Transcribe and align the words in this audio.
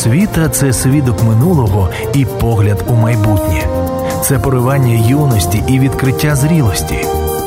Освіта 0.00 0.48
це 0.48 0.72
свідок 0.72 1.22
минулого 1.22 1.90
і 2.14 2.24
погляд 2.24 2.84
у 2.88 2.92
майбутнє, 2.92 3.68
це 4.22 4.38
поривання 4.38 5.08
юності 5.08 5.62
і 5.68 5.78
відкриття 5.78 6.36
зрілості, 6.36 7.04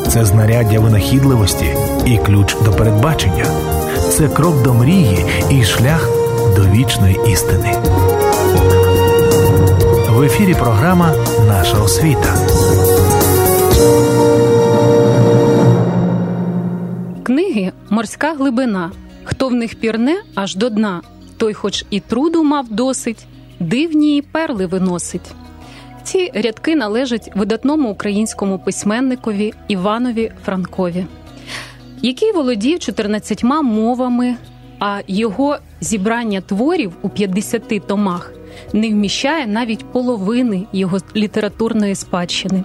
це 0.07 0.25
знаряддя 0.25 0.79
винахідливості 0.79 1.65
і 2.05 2.17
ключ 2.17 2.55
до 2.65 2.71
передбачення, 2.71 3.45
це 4.09 4.27
крок 4.27 4.63
до 4.63 4.73
мрії 4.73 5.25
і 5.49 5.63
шлях 5.63 6.09
до 6.55 6.61
вічної 6.61 7.19
істини. 7.27 7.75
В 10.09 10.21
ефірі 10.21 10.53
програма 10.53 11.13
Наша 11.47 11.77
освіта. 11.77 12.35
Книги 17.23 17.71
морська 17.89 18.33
глибина. 18.33 18.91
Хто 19.23 19.47
в 19.49 19.53
них 19.53 19.75
пірне 19.75 20.15
аж 20.35 20.55
до 20.55 20.69
дна, 20.69 21.01
той, 21.43 21.53
хоч 21.53 21.85
і 21.89 21.99
труду 21.99 22.43
мав 22.43 22.69
досить, 22.69 23.25
дивні 23.59 24.23
перли 24.31 24.65
виносить. 24.65 25.31
Ці 26.03 26.31
рядки 26.33 26.75
належать 26.75 27.31
видатному 27.35 27.89
українському 27.89 28.59
письменникові 28.59 29.53
Іванові 29.67 30.31
Франкові, 30.45 31.05
який 32.01 32.31
володів 32.31 32.79
14 32.79 33.43
мовами, 33.43 34.35
а 34.79 35.01
його 35.07 35.57
зібрання 35.81 36.41
творів 36.41 36.91
у 37.01 37.09
50 37.09 37.87
томах 37.87 38.33
не 38.73 38.89
вміщає 38.89 39.47
навіть 39.47 39.85
половини 39.91 40.63
його 40.73 40.97
літературної 41.15 41.95
спадщини. 41.95 42.63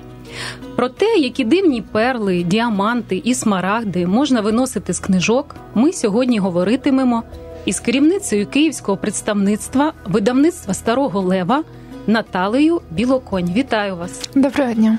Про 0.77 0.89
те, 0.89 1.07
які 1.17 1.45
дивні 1.45 1.83
перли, 1.83 2.43
діаманти 2.43 3.23
і 3.25 3.35
смарагди 3.35 4.07
можна 4.07 4.41
виносити 4.41 4.93
з 4.93 5.01
книжок, 5.01 5.57
ми 5.75 5.93
сьогодні 5.93 6.39
говоритимемо 6.39 7.23
із 7.69 7.81
керівницею 7.81 8.47
київського 8.47 8.99
представництва 8.99 9.93
видавництва 10.05 10.75
Старого 10.75 11.21
Лева 11.21 11.65
Наталею 12.07 12.81
Білоконь. 12.91 13.53
Вітаю 13.53 13.97
вас! 13.97 14.21
Доброго 14.35 14.73
дня! 14.73 14.99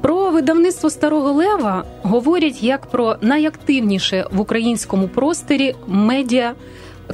Про 0.00 0.30
видавництво 0.30 0.90
Старого 0.90 1.32
Лева 1.32 1.84
говорять 2.02 2.62
як 2.62 2.86
про 2.86 3.16
найактивніше 3.20 4.26
в 4.32 4.40
українському 4.40 5.08
просторі 5.08 5.74
медіа 5.86 6.54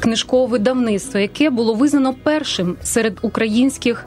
книжкового 0.01 0.47
видавництва, 0.47 1.21
яке 1.21 1.51
було 1.51 1.75
визнано 1.75 2.15
першим 2.23 2.77
серед 2.83 3.19
українських 3.23 4.07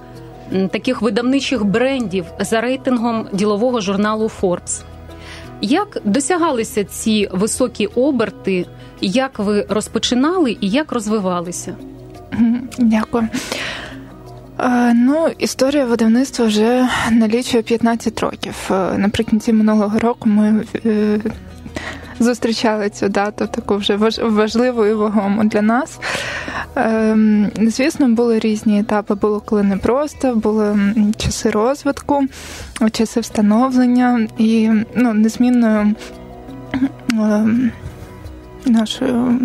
таких 0.72 1.02
видавничих 1.02 1.66
брендів 1.66 2.26
за 2.40 2.62
рейтингом 2.62 3.28
ділового 3.34 3.82
журналу 3.82 4.32
Forbes. 4.42 4.82
Як 5.62 5.98
досягалися 6.04 6.84
ці 6.84 7.30
високі 7.32 7.86
оберти, 7.86 8.66
як 9.08 9.40
ви 9.40 9.66
розпочинали 9.70 10.58
і 10.62 10.70
як 10.70 10.92
розвивалися? 10.92 11.76
Дякую. 12.80 13.28
Е, 14.60 14.94
ну, 14.94 15.28
історія 15.38 15.86
видавництва 15.86 16.46
вже 16.46 16.90
налічує 17.12 17.64
15 17.64 18.20
років. 18.20 18.56
Е, 18.72 18.98
наприкінці 18.98 19.54
минулого 19.54 20.00
року 20.00 20.30
ми 20.30 20.66
е, 20.86 21.20
зустрічали 22.20 22.90
цю 22.90 23.10
дату, 23.10 23.48
таку 23.48 23.76
вже 23.76 23.96
важливу 24.22 24.86
і 24.86 24.94
вагому 24.94 25.44
для 25.44 25.62
нас. 25.62 26.00
Ем, 26.76 27.52
звісно, 27.62 28.10
були 28.10 28.40
різні 28.40 28.80
етапи. 28.80 29.16
Було 29.16 29.40
коли 29.40 29.64
непросто, 29.64 30.36
були 30.36 30.80
часи 31.18 31.50
розвитку, 31.50 32.24
часи 32.92 33.20
встановлення 33.20 34.28
і 34.38 34.70
ну, 34.96 35.14
незмінною 35.14 35.96
ем, 37.14 37.72
нашою. 38.66 39.40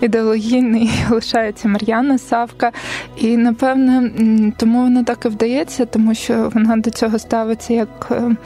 Ідеологійний 0.00 0.90
лишається 1.10 1.68
Мар'яна 1.68 2.18
Савка, 2.18 2.72
і 3.16 3.36
напевне 3.36 4.10
тому 4.56 4.82
воно 4.82 5.04
так 5.04 5.24
і 5.24 5.28
вдається, 5.28 5.86
тому 5.86 6.14
що 6.14 6.50
вона 6.54 6.76
до 6.76 6.90
цього 6.90 7.18
ставиться 7.18 7.74
як 7.74 8.08
е, 8.10 8.36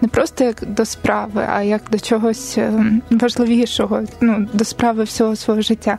не 0.00 0.08
просто 0.08 0.44
як 0.44 0.64
до 0.66 0.84
справи, 0.84 1.46
а 1.54 1.62
як 1.62 1.82
до 1.90 1.98
чогось 1.98 2.58
е, 2.58 2.72
важливішого, 3.10 4.02
ну 4.20 4.48
до 4.52 4.64
справи 4.64 5.04
всього 5.04 5.36
свого 5.36 5.60
життя, 5.60 5.98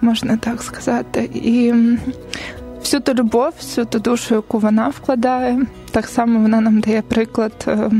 можна 0.00 0.36
так 0.36 0.62
сказати. 0.62 1.30
І 1.34 1.74
всю 2.80 3.00
ту 3.00 3.14
любов, 3.14 3.52
всю 3.58 3.84
ту 3.84 3.98
душу, 3.98 4.34
яку 4.34 4.58
вона 4.58 4.88
вкладає, 4.88 5.66
так 5.90 6.06
само 6.06 6.40
вона 6.40 6.60
нам 6.60 6.80
дає 6.80 7.02
приклад 7.02 7.52
е, 7.68 7.90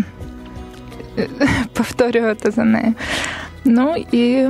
повторювати 1.72 2.50
за 2.50 2.64
нею. 2.64 2.94
Ну 3.64 3.94
і 4.12 4.46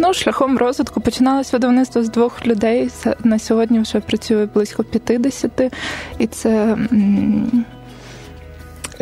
ну, 0.00 0.14
шляхом 0.14 0.58
розвитку 0.58 1.00
починалось 1.00 1.52
видавництво 1.52 2.04
з 2.04 2.08
двох 2.08 2.46
людей. 2.46 2.90
На 3.24 3.38
сьогодні 3.38 3.80
вже 3.80 4.00
працює 4.00 4.48
близько 4.54 4.84
50, 4.84 5.72
і 6.18 6.26
це. 6.26 6.76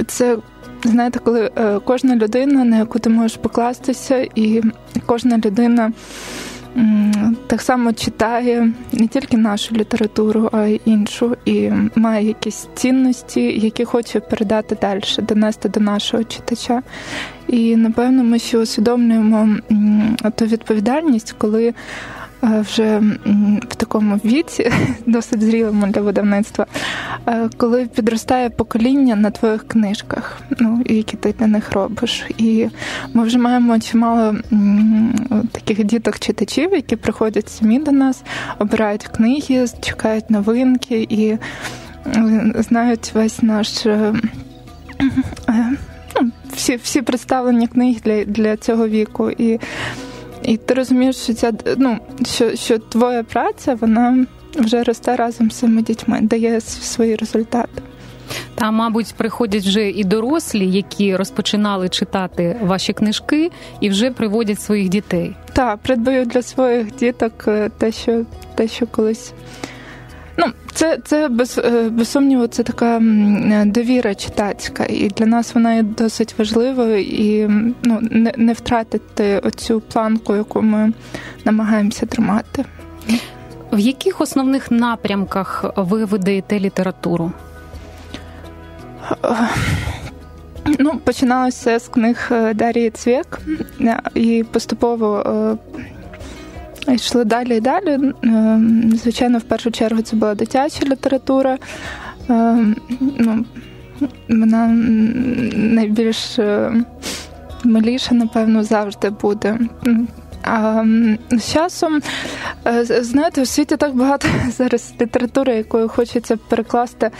Це 0.07 0.37
знаєте, 0.85 1.19
коли 1.19 1.51
е, 1.57 1.81
кожна 1.85 2.17
людина, 2.17 2.65
на 2.65 2.79
яку 2.79 2.99
ти 2.99 3.11
можеш 3.11 3.37
покластися, 3.37 4.27
і 4.35 4.63
кожна 5.07 5.39
людина 5.39 5.93
так 7.47 7.63
само 7.63 7.93
читає 7.93 8.73
не 8.93 9.07
тільки 9.07 9.37
нашу 9.37 9.75
літературу, 9.75 10.49
а 10.53 10.63
й 10.63 10.81
іншу, 10.85 11.37
і 11.45 11.71
має 11.95 12.27
якісь 12.27 12.69
цінності, 12.75 13.61
які 13.61 13.85
хоче 13.85 14.21
передати 14.21 14.77
далі, 14.81 15.03
донести 15.19 15.69
до 15.69 15.81
нашого 15.81 16.25
читача. 16.25 16.83
І 17.49 17.77
напевно 17.77 18.25
ми 18.25 18.39
ще 18.39 18.59
усвідомлюємо 18.59 19.49
ту 20.37 20.45
відповідальність, 20.45 21.35
коли 21.39 21.75
Е, 22.45 22.61
вже 22.61 23.03
в 23.71 23.75
такому 23.75 24.17
віці, 24.17 24.73
досить 25.07 25.43
зрілому 25.43 25.87
для 25.87 26.01
видавництва, 26.01 26.67
е, 27.27 27.49
коли 27.57 27.87
підростає 27.87 28.51
покоління 28.51 29.17
на 29.17 29.31
твоїх 29.31 29.69
книжках, 29.69 30.39
ну 30.59 30.83
які 30.87 31.17
ти 31.17 31.35
для 31.39 31.47
них 31.47 31.73
робиш. 31.73 32.27
І 32.39 32.69
ми 33.15 33.25
вже 33.25 33.39
маємо 33.39 33.79
чимало 33.79 34.35
таких 35.53 35.85
діток-читачів, 35.85 36.73
які 36.73 36.97
приходять 36.97 37.49
самі 37.49 37.79
до 37.79 37.93
нас, 37.93 38.23
обирають 38.59 39.05
книги, 39.05 39.67
чекають 39.81 40.31
новинки 40.31 41.07
і 41.09 41.29
е, 41.29 41.39
знають 42.55 43.11
весь 43.15 43.43
наш. 43.43 43.87
Всі 46.69 46.77
всі 46.77 47.03
представлені 47.03 47.67
книги 47.67 48.01
для 48.05 48.25
для 48.25 48.57
цього 48.57 48.89
віку. 48.89 49.31
І 49.31 49.59
і 50.43 50.57
ти 50.57 50.75
розумієш, 50.75 51.17
що 51.17 51.35
ця 51.35 51.53
ну 51.77 51.99
що, 52.27 52.57
що 52.57 52.79
твоя 52.79 53.23
праця 53.23 53.75
вона 53.75 54.27
вже 54.55 54.83
росте 54.83 55.17
разом 55.17 55.51
з 55.51 55.57
цими 55.57 55.83
дітьми, 55.83 56.19
дає 56.23 56.61
свої 56.61 57.17
результати. 57.17 57.83
Та, 58.55 58.71
мабуть, 58.71 59.15
приходять 59.17 59.63
вже 59.65 59.91
і 59.91 60.05
дорослі, 60.05 60.71
які 60.71 61.17
розпочинали 61.17 61.89
читати 61.89 62.57
ваші 62.63 62.93
книжки 62.93 63.51
і 63.81 63.89
вже 63.89 64.11
приводять 64.11 64.61
своїх 64.61 64.89
дітей. 64.89 65.37
Так, 65.53 65.79
придбаю 65.79 66.25
для 66.25 66.43
своїх 66.43 66.97
діток 66.97 67.33
е, 67.49 67.71
те, 67.79 67.93
що 67.93 68.25
те, 68.55 68.69
що 68.69 68.87
колись 68.87 69.33
Ну, 70.39 70.47
це 70.73 70.99
це 71.05 71.29
без 71.29 71.59
е, 71.59 71.89
без 71.91 72.09
сумніву, 72.09 72.47
це 72.47 72.63
така 72.63 73.01
довіра 73.67 74.15
читацька, 74.15 74.85
і 74.89 75.09
для 75.09 75.27
нас 75.27 75.55
вона 75.55 75.75
є 75.75 75.83
досить 75.83 76.35
важливою 76.39 77.01
і 77.01 77.49
ну 77.83 77.99
не, 78.01 78.33
не 78.37 78.53
втратити 78.53 79.39
оцю 79.39 79.81
планку, 79.81 80.37
яку 80.37 80.63
ми 80.63 80.93
намагаємося 81.45 82.07
тримати. 82.07 82.65
В 83.73 83.79
яких 83.79 84.21
основних 84.21 84.71
напрямках 84.71 85.65
ви 85.77 86.05
видаєте 86.05 86.61
літературу? 86.61 87.33
Ну, 90.79 90.99
починалося 91.05 91.79
з 91.79 91.89
книг 91.89 92.29
е, 92.31 92.55
Дарії 92.55 92.91
Цвєк, 92.91 93.41
і 94.15 94.45
поступово 94.53 95.25
йшли 96.89 97.25
далі 97.25 97.57
і 97.57 97.61
далі. 97.61 97.99
Е, 98.25 98.61
звичайно, 99.03 99.39
в 99.39 99.43
першу 99.43 99.71
чергу 99.71 100.03
це 100.03 100.17
була 100.17 100.35
дитяча 100.35 100.87
література. 100.87 101.59
Е, 102.31 102.57
ну, 103.19 103.45
Вона 104.29 104.67
найбільш 105.55 106.39
е, 106.39 106.73
миліша, 107.65 108.15
напевно, 108.15 108.65
завжди 108.65 109.11
буде. 109.11 109.59
А 110.43 110.85
з 111.31 111.53
часом, 111.53 112.01
знаєте, 113.01 113.43
у 113.43 113.47
світі 113.47 113.77
так 113.77 113.95
багато 113.95 114.29
зараз 114.57 114.93
літератури, 115.01 115.57
якою 115.57 115.89
хочеться 115.89 116.37
перекласти 116.37 117.11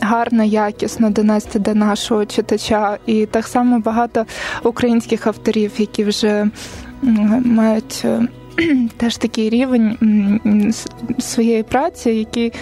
гарно, 0.00 0.44
якісно, 0.44 1.10
донести 1.10 1.58
до 1.58 1.74
нашого 1.74 2.26
читача. 2.26 2.98
І 3.06 3.26
так 3.26 3.46
само 3.46 3.78
багато 3.78 4.26
українських 4.62 5.26
авторів, 5.26 5.72
які 5.78 6.04
вже 6.04 6.46
мають 7.44 8.06
теж 8.96 9.16
такий 9.16 9.50
рівень 9.50 9.96
своєї 11.18 11.62
праці, 11.62 12.10
який 12.10 12.52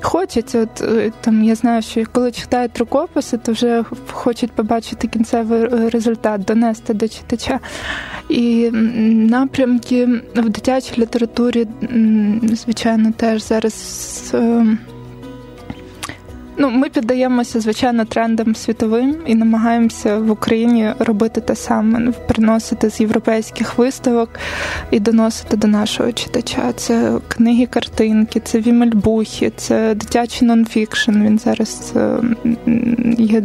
хочеться. 0.00 0.60
От 0.62 0.80
е, 0.80 1.12
там 1.20 1.44
я 1.44 1.54
знаю, 1.54 1.82
що 1.82 2.04
коли 2.12 2.32
читають 2.32 2.78
рукописи, 2.78 3.38
то 3.38 3.52
вже 3.52 3.84
хочуть 4.12 4.52
побачити 4.52 5.08
кінцевий 5.08 5.88
результат, 5.88 6.40
донести 6.44 6.94
до 6.94 7.08
читача. 7.08 7.60
І 8.28 8.70
напрямки 9.30 10.06
в 10.34 10.48
дитячій 10.48 11.00
літературі, 11.00 11.66
звичайно, 12.52 13.12
теж 13.16 13.42
зараз. 13.42 14.34
Ну, 16.58 16.70
ми 16.70 16.88
піддаємося 16.88 17.60
звичайно 17.60 18.04
трендам 18.04 18.54
світовим 18.54 19.16
і 19.26 19.34
намагаємося 19.34 20.18
в 20.18 20.30
Україні 20.30 20.92
робити 20.98 21.40
те 21.40 21.56
саме, 21.56 21.98
ну, 21.98 22.12
приносити 22.28 22.90
з 22.90 23.00
європейських 23.00 23.78
виставок 23.78 24.28
і 24.90 25.00
доносити 25.00 25.56
до 25.56 25.66
нашого 25.66 26.12
читача. 26.12 26.72
Це 26.72 27.12
книги, 27.28 27.66
картинки, 27.66 28.40
це 28.40 28.60
вімельбухи, 28.60 29.52
це 29.56 29.94
дитячий 29.94 30.48
нонфікшн. 30.48 31.12
Він 31.12 31.38
зараз 31.38 31.92
е, 31.96 32.18
є 33.18 33.42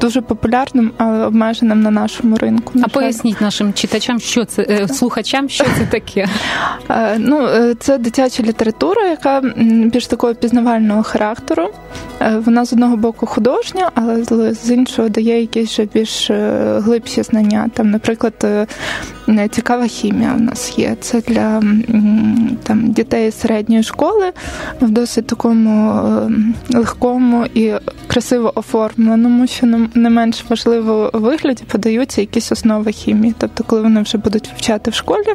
дуже 0.00 0.20
популярним, 0.20 0.90
але 0.96 1.26
обмеженим 1.26 1.80
на 1.80 1.90
нашому 1.90 2.36
ринку. 2.36 2.72
А 2.82 2.88
поясніть 2.88 3.40
нашим 3.40 3.72
читачам, 3.72 4.20
що 4.20 4.44
це 4.44 4.62
е, 4.62 4.88
слухачам, 4.88 5.48
що 5.48 5.64
це 5.64 5.86
таке? 5.90 6.28
Е, 6.90 7.18
ну, 7.18 7.48
це 7.80 7.98
дитяча 7.98 8.42
література, 8.42 9.02
яка 9.02 9.42
більш 9.92 10.06
такого 10.06 10.34
пізнавального 10.34 11.02
характеру. 11.02 11.70
Е, 12.20 12.42
вона 12.44 12.64
з 12.64 12.72
одного 12.72 12.96
боку 12.96 13.26
художня, 13.26 13.90
але 13.94 14.24
з 14.54 14.70
іншого 14.70 15.08
дає 15.08 15.40
якісь 15.40 15.70
вже 15.70 15.84
більш 15.94 16.30
е, 16.30 16.78
глибші 16.84 17.22
знання. 17.22 17.70
Там, 17.74 17.90
наприклад, 17.90 18.34
е, 18.44 18.66
цікава 19.50 19.86
хімія 19.86 20.32
в 20.32 20.40
нас 20.40 20.78
є. 20.78 20.96
Це 21.00 21.20
для 21.20 21.62
там, 22.62 22.92
дітей 22.92 23.30
середньої 23.30 23.82
школи 23.82 24.32
в 24.80 24.90
досить 24.90 25.26
такому 25.26 26.02
легкому 26.70 27.46
і 27.54 27.72
красиво 28.06 28.52
оформленому, 28.54 29.46
що 29.46 29.66
не 29.94 30.10
менш 30.10 30.44
важливо 30.48 31.10
вигляді 31.12 31.64
подаються 31.72 32.20
якісь 32.20 32.52
основи 32.52 32.92
хімії. 32.92 33.34
Тобто, 33.38 33.64
коли 33.64 33.82
вони 33.82 34.02
вже 34.02 34.18
будуть 34.18 34.48
вивчати 34.48 34.90
в 34.90 34.94
школі, 34.94 35.34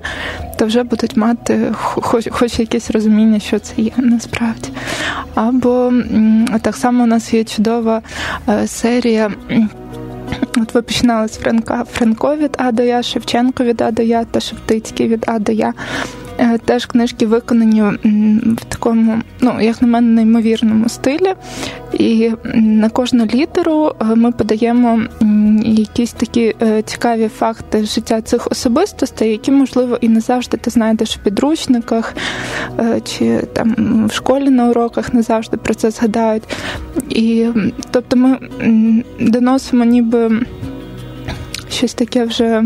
то 0.58 0.66
вже 0.66 0.84
будуть 0.84 1.18
мати 1.18 1.68
хоч, 1.74 2.28
хоч 2.32 2.60
якесь 2.60 2.92
розуміння, 2.92 3.40
що 3.40 3.60
це 3.60 3.82
є 3.82 3.92
насправді. 3.98 4.70
Або 5.36 5.94
так 6.72 6.80
само 6.80 7.04
у 7.04 7.08
нас 7.08 7.34
є 7.34 7.44
чудова 7.44 8.02
е, 8.50 8.68
серія. 8.68 9.32
От 10.58 10.74
ви 10.74 10.82
починали 10.82 11.28
з 11.28 11.38
Франка 11.38 11.86
Франко 11.92 12.36
від 12.36 12.56
А 12.58 12.72
до 12.72 12.84
Я, 12.84 13.04
Шевченко 13.04 13.64
від 13.64 13.82
А 13.82 13.92
до 13.92 14.02
Я 14.02 14.26
та 14.26 14.40
Шептицький 14.40 15.08
від 15.08 15.26
А 15.28 15.40
до 15.40 15.52
Я. 15.52 15.74
Е, 16.42 16.58
теж 16.58 16.86
книжки 16.86 17.26
виконані 17.26 17.84
в 18.58 18.66
такому, 18.70 19.22
ну 19.42 19.62
як 19.62 19.82
на 19.82 19.88
мене, 19.88 20.08
неймовірному 20.08 20.90
стилі. 20.90 21.34
І 21.94 22.32
на 22.56 22.90
кожну 22.90 23.26
літеру 23.26 23.92
е, 24.02 24.06
ми 24.16 24.32
подаємо 24.32 25.02
якісь 25.64 26.14
такі 26.14 26.56
е, 26.62 26.82
цікаві 26.82 27.28
факти 27.28 27.86
життя 27.86 28.22
цих 28.22 28.48
особистостей, 28.52 29.32
які, 29.32 29.52
можливо, 29.52 29.98
і 30.02 30.10
не 30.10 30.20
завжди 30.20 30.58
ти 30.58 30.70
знайдеш 30.70 31.18
в 31.18 31.20
підручниках 31.20 32.16
чи 33.04 33.40
там 33.54 33.76
в 34.08 34.14
школі 34.14 34.50
на 34.50 34.70
уроках 34.70 35.14
не 35.14 35.22
завжди 35.22 35.58
про 35.58 35.74
це 35.74 35.92
згадають. 35.92 36.44
І 37.10 37.48
тобто 37.92 38.18
ми 38.18 38.38
доносимо 39.20 39.86
ніби 39.86 40.42
щось 41.70 41.94
таке 41.94 42.26
вже 42.26 42.64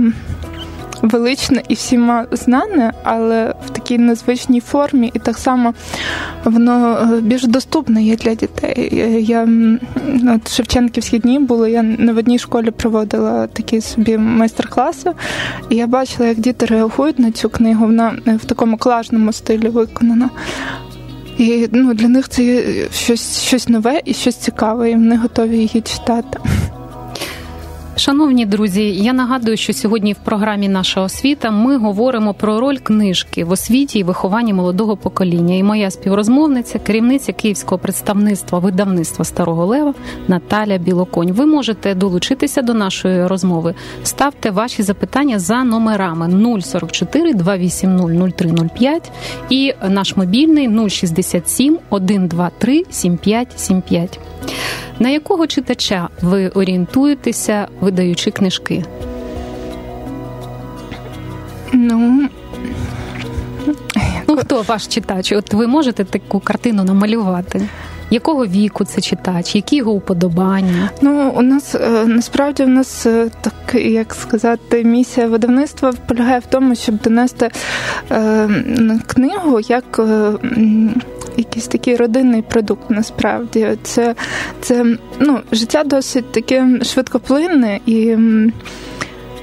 величне 1.08 1.64
і 1.68 1.74
всіма 1.74 2.26
знане, 2.32 2.94
але 3.04 3.54
в 3.66 3.70
такій 3.70 3.98
незвичній 3.98 4.60
формі, 4.60 5.12
і 5.14 5.20
так 5.20 5.38
само 5.38 5.74
воно 6.44 6.98
е, 6.98 7.22
більш 7.22 7.44
доступне 7.44 8.04
є 8.04 8.16
для 8.16 8.36
дітей. 8.36 8.90
Я 9.28 9.48
от 10.36 10.52
Шевченківські 10.52 11.20
дні 11.20 11.40
були, 11.40 11.72
я 11.72 11.84
не 11.84 12.14
в 12.14 12.18
одній 12.18 12.40
школі 12.40 12.72
проводила 12.72 13.48
такі 13.48 13.82
собі 13.82 14.18
майстер-класи, 14.18 15.12
і 15.70 15.76
я 15.76 15.88
бачила, 15.88 16.28
як 16.28 16.40
діти 16.40 16.66
реагують 16.66 17.20
на 17.20 17.32
цю 17.32 17.50
книгу. 17.50 17.86
Вона 17.86 18.16
е, 18.28 18.36
в 18.36 18.46
такому 18.46 18.78
клажному 18.78 19.34
стилі 19.34 19.70
виконана. 19.70 20.30
І 21.38 21.68
ну, 21.72 21.94
для 21.94 22.08
них 22.08 22.30
це 22.30 22.44
є 22.44 22.64
щось 22.94 23.42
щось 23.42 23.70
нове 23.70 24.02
і 24.06 24.14
щось 24.14 24.36
цікаве, 24.36 24.92
і 24.92 24.96
вони 24.96 25.18
готові 25.18 25.58
її 25.58 25.82
читати. 25.82 26.40
Шановні 27.98 28.46
друзі, 28.46 28.82
я 28.96 29.14
нагадую, 29.14 29.58
що 29.58 29.74
сьогодні 29.74 30.14
в 30.14 30.18
програмі 30.18 30.68
Наша 30.68 31.02
освіта 31.02 31.52
ми 31.52 31.78
говоримо 31.78 32.34
про 32.34 32.60
роль 32.60 32.78
книжки 32.78 33.44
в 33.44 33.52
освіті 33.52 34.00
і 34.00 34.04
вихованні 34.04 34.54
молодого 34.54 34.98
покоління. 34.98 35.56
І 35.56 35.64
моя 35.64 35.92
співрозмовниця, 35.92 36.80
керівниця 36.80 37.34
київського 37.34 37.80
представництва 37.80 38.60
видавництва 38.60 39.26
Старого 39.26 39.66
Лева 39.66 39.94
Наталя 40.28 40.78
Білоконь. 40.78 41.32
Ви 41.32 41.46
можете 41.46 41.96
долучитися 41.96 42.62
до 42.62 42.74
нашої 42.74 43.28
розмови. 43.28 43.76
Ставте 44.04 44.52
ваші 44.52 44.84
запитання 44.84 45.40
за 45.40 45.64
номерами 45.64 46.62
044 46.62 47.34
280 47.34 47.90
0305 48.38 49.12
і 49.50 49.74
наш 49.90 50.16
мобільний 50.18 50.90
067 50.90 51.80
123 51.92 52.84
7575. 52.90 54.20
На 55.00 55.10
якого 55.10 55.48
читача 55.48 56.10
ви 56.22 56.48
орієнтуєтеся, 56.50 57.68
видаючи 57.86 58.32
книжки? 58.32 58.84
Ну, 61.74 62.30
ну 64.28 64.38
хто 64.38 64.62
ваш 64.62 64.88
читач? 64.88 65.32
От 65.32 65.54
ви 65.54 65.68
можете 65.68 66.04
таку 66.04 66.40
картину 66.40 66.84
намалювати? 66.84 67.62
Якого 68.10 68.46
віку 68.46 68.86
це 68.86 69.02
читач, 69.02 69.56
які 69.56 69.76
його 69.76 69.92
уподобання? 69.92 70.90
Ну 71.02 71.34
у 71.36 71.42
нас 71.42 71.76
е, 71.76 72.06
насправді 72.06 72.64
у 72.64 72.68
нас 72.68 73.06
е, 73.06 73.30
так 73.42 73.82
як 73.82 74.14
сказати, 74.14 74.84
місія 74.84 75.28
видавництва 75.28 75.94
полягає 76.08 76.40
в 76.40 76.46
тому, 76.46 76.76
щоб 76.76 76.98
донести 76.98 77.50
е, 78.12 78.50
книгу 79.08 79.60
як 79.60 80.00
е, 80.00 80.32
якийсь 81.38 81.68
такий 81.68 81.96
родинний 81.96 82.42
продукт. 82.42 82.90
Насправді 82.90 83.78
це 83.84 84.16
це 84.62 84.86
ну 85.20 85.40
життя 85.52 85.84
досить 85.84 86.32
таке 86.32 86.68
швидкоплинне 86.84 87.80
і. 87.86 88.16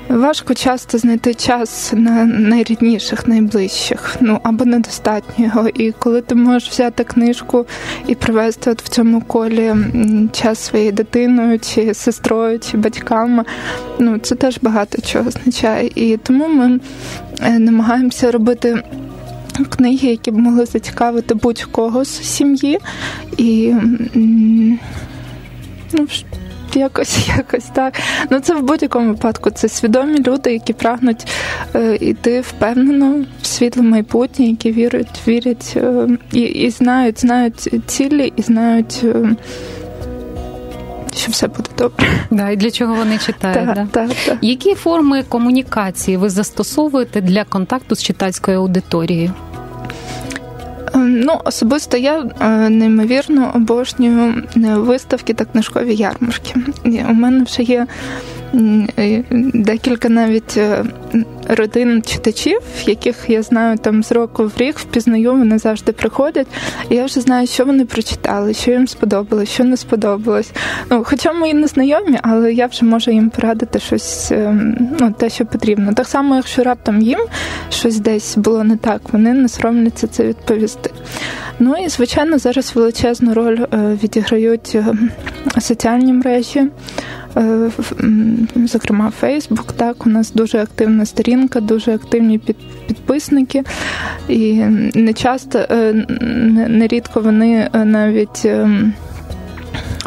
Важко 0.09 0.55
часто 0.55 0.99
знайти 0.99 1.35
час 1.35 1.93
на 1.97 2.25
найрідніших, 2.25 3.29
найближчих, 3.29 4.17
ну 4.21 4.41
або 4.43 4.65
недостатньо 4.65 5.45
його. 5.45 5.69
І 5.69 5.93
коли 5.93 6.21
ти 6.21 6.35
можеш 6.35 6.71
взяти 6.71 7.05
книжку 7.05 7.67
і 8.07 8.15
провести 8.15 8.71
от 8.71 8.83
в 8.83 8.89
цьому 8.89 9.21
колі 9.21 9.75
час 10.33 10.59
своєю 10.59 10.93
дитиною, 10.93 11.59
чи 11.59 11.95
сестрою, 11.95 12.59
чи 12.59 12.77
батьками, 12.77 13.45
ну 13.99 14.19
це 14.19 14.35
теж 14.35 14.59
багато 14.63 15.03
чого 15.03 15.29
означає. 15.29 15.91
І 15.95 16.17
тому 16.17 16.49
ми 16.49 16.81
е, 17.41 17.59
намагаємося 17.59 18.31
робити. 18.31 18.83
Книги, 19.69 20.09
які 20.09 20.31
б 20.31 20.39
могли 20.39 20.67
зацікавити 20.67 21.35
будь-кого 21.35 22.05
з 22.05 22.23
сім'ї, 22.23 22.79
і 23.37 23.75
ну, 25.93 26.07
якось, 26.75 27.29
якось 27.39 27.65
так. 27.65 27.95
Ну 28.31 28.41
це 28.41 28.55
в 28.55 28.63
будь-якому 28.63 29.09
випадку. 29.09 29.51
Це 29.51 29.69
свідомі 29.69 30.23
люди, 30.23 30.53
які 30.53 30.73
прагнуть 30.73 31.27
е, 31.75 31.97
йти 32.01 32.41
впевнено 32.41 33.25
в 33.43 33.47
світле 33.47 33.83
майбутнє, 33.83 34.47
які 34.47 34.73
вірять, 34.73 35.21
вірять 35.29 35.73
е, 35.77 36.09
і 36.33 36.41
і 36.41 36.71
знають, 36.71 37.21
знають 37.21 37.69
цілі 37.87 38.33
і 38.37 38.43
знають. 38.43 39.01
Е, 39.05 39.37
що 41.17 41.33
все 41.33 41.49
буде 41.49 41.69
добре. 41.79 42.07
Да, 42.31 42.51
І 42.51 42.57
для 42.57 42.71
чого 42.71 42.95
вони 42.95 43.19
читають? 43.19 43.67
Так, 43.67 43.75
да? 43.75 43.87
так, 43.91 44.11
так. 44.27 44.39
Які 44.43 44.75
форми 44.75 45.23
комунікації 45.29 46.17
ви 46.17 46.31
застосовуєте 46.31 47.21
для 47.21 47.45
контакту 47.45 47.95
з 47.95 48.03
читацькою 48.03 48.59
аудиторією? 48.59 49.33
Ем, 50.95 51.21
ну, 51.21 51.41
особисто 51.45 51.97
я 51.97 52.25
е, 52.41 52.49
неймовірно 52.71 53.53
обожнюю 53.55 54.35
е, 54.57 54.61
виставки 54.77 55.35
та 55.35 55.45
книжкові 55.45 55.95
ярмарки. 55.95 56.55
У 56.85 57.13
мене 57.13 57.45
вже 57.45 57.63
є 57.63 57.87
е, 58.99 59.25
декілька 59.55 60.09
навіть 60.09 60.61
родин 61.49 62.03
читачів, 62.03 62.61
яких 62.87 63.17
я 63.29 63.43
знаю 63.43 63.79
там 63.79 64.03
з 64.03 64.13
року 64.13 64.45
в 64.45 64.53
рік, 64.61 64.79
впізнаю, 64.79 65.33
вони 65.33 65.59
завжди 65.59 65.93
приходять. 65.93 66.47
І 66.91 66.95
я 66.95 67.05
вже 67.05 67.21
знаю, 67.21 67.47
що 67.47 67.65
вони 67.65 67.85
прочитали, 67.85 68.55
що 68.55 68.71
їм 68.71 68.87
сподобалось, 68.87 69.49
що 69.49 69.65
не 69.65 69.77
сподобалось. 69.77 70.51
Ну, 70.91 71.05
Хоча 71.05 71.33
і 71.47 71.55
не 71.55 71.67
знайомі, 71.67 72.19
але 72.23 72.53
я 72.53 72.67
вже 72.67 72.85
можу 72.85 73.11
їм 73.11 73.31
порадити 73.31 73.79
щось, 73.79 74.33
ем, 74.33 74.89
ну, 75.01 75.15
те, 75.19 75.31
що 75.31 75.47
потрібно. 75.47 75.93
Так 75.95 76.07
само, 76.07 76.37
якщо 76.37 76.63
раптом 76.63 77.03
їм 77.03 77.21
щось 77.71 77.99
десь 77.99 78.37
було 78.37 78.65
не 78.65 78.77
так, 78.77 79.01
вони 79.13 79.35
не 79.35 79.49
соромляться 79.49 80.07
це 80.07 80.25
відповісти. 80.25 80.91
Ну 81.59 81.75
і 81.85 81.89
звичайно, 81.89 82.39
зараз 82.39 82.73
величезну 82.75 83.35
роль 83.35 83.59
е, 83.73 83.99
відіграють 84.03 84.73
ем, 84.75 85.11
соціальні 85.61 86.13
мережі. 86.13 86.63
зокрема 88.57 89.13
Фейсбук. 89.21 89.73
Так, 89.73 90.07
у 90.07 90.11
нас 90.11 90.33
дуже 90.33 90.59
активна 90.59 91.07
сторінка, 91.07 91.32
дуже 91.61 91.95
активні 91.95 92.39
підписники, 92.87 93.63
і 94.29 94.55
не 94.95 95.13
часто 95.13 95.67
нерідко 96.69 97.21
вони 97.21 97.69
навіть. 97.75 98.47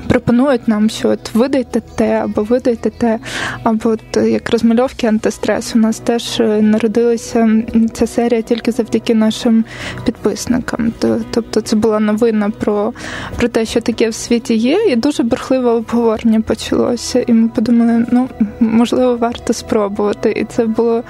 Пропонують 0.08 0.68
нам, 0.68 0.90
що 0.90 1.10
от 1.10 1.34
видайте 1.34 1.82
те, 1.96 2.22
або 2.24 2.44
видайте 2.44 2.90
те, 2.90 3.20
або 3.64 3.90
от 3.90 4.18
е, 4.18 4.30
як 4.30 4.50
розмальовки 4.50 5.08
антистрес. 5.08 5.76
У 5.76 5.80
нас 5.80 6.00
теж 6.00 6.40
е, 6.40 6.62
народилася 6.62 7.64
ця 7.94 8.08
серія 8.08 8.42
тільки 8.42 8.72
завдяки 8.72 9.16
нашим 9.16 9.66
підписникам. 10.06 10.94
Тобто 11.32 11.62
це 11.62 11.76
була 11.76 12.00
новина 12.00 12.50
про, 12.50 12.94
про 13.38 13.48
те, 13.48 13.66
що 13.66 13.82
таке 13.82 14.10
в 14.10 14.14
світі 14.14 14.56
є, 14.56 14.86
і 14.90 14.96
дуже 14.96 15.24
бурхливе 15.24 15.72
обговорення 15.72 16.42
почалося. 16.42 17.24
І 17.28 17.34
ми 17.34 17.48
подумали, 17.48 18.06
ну 18.12 18.30
можливо, 18.60 19.18
варто 19.18 19.54
спробувати. 19.54 20.32
І 20.32 20.46
це 20.46 20.66
було 20.66 21.04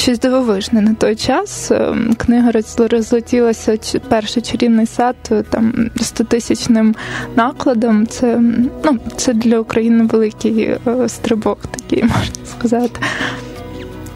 щось 0.00 0.18
дивовижне 0.18 0.80
на 0.80 0.94
той 0.94 1.16
час. 1.16 1.70
Ем, 1.70 2.14
книга 2.16 2.52
розлетілася 2.78 3.78
перший 4.08 4.42
чарівний 4.42 4.86
сад 4.86 5.16
е, 5.30 5.42
там 5.42 5.90
стотисячним 6.00 6.94
накладом. 7.36 8.06
Це 8.06 8.38
ну, 8.84 8.98
це 9.16 9.32
для 9.32 9.58
України 9.58 10.04
великий 10.04 10.62
е, 10.62 11.08
стрибок, 11.08 11.58
такий 11.66 12.02
можна 12.02 12.46
сказати. 12.58 13.00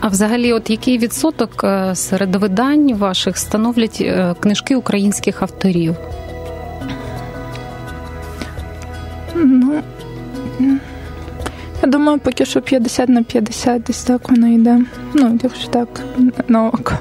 А 0.00 0.09
взагалі, 0.09 0.53
от 0.53 0.71
який 0.71 0.99
відсоток 0.99 1.64
е, 1.64 1.95
серед 1.95 2.37
видань 2.37 2.95
ваших 2.95 3.38
становлять 3.38 4.05
книжки 4.41 4.76
українських 4.76 5.43
авторів? 5.43 5.97
Ну 9.35 9.83
я 11.83 11.88
думаю, 11.88 12.19
поки 12.19 12.45
що 12.45 12.62
50 12.62 13.09
на 13.09 13.23
50 13.23 13.83
десь 13.83 14.04
так 14.04 14.31
воно 14.31 14.49
йде. 14.49 14.81
Ну, 15.14 15.38
якщо 15.43 15.69
так 15.69 15.88
на 16.49 16.66
око. 16.66 16.99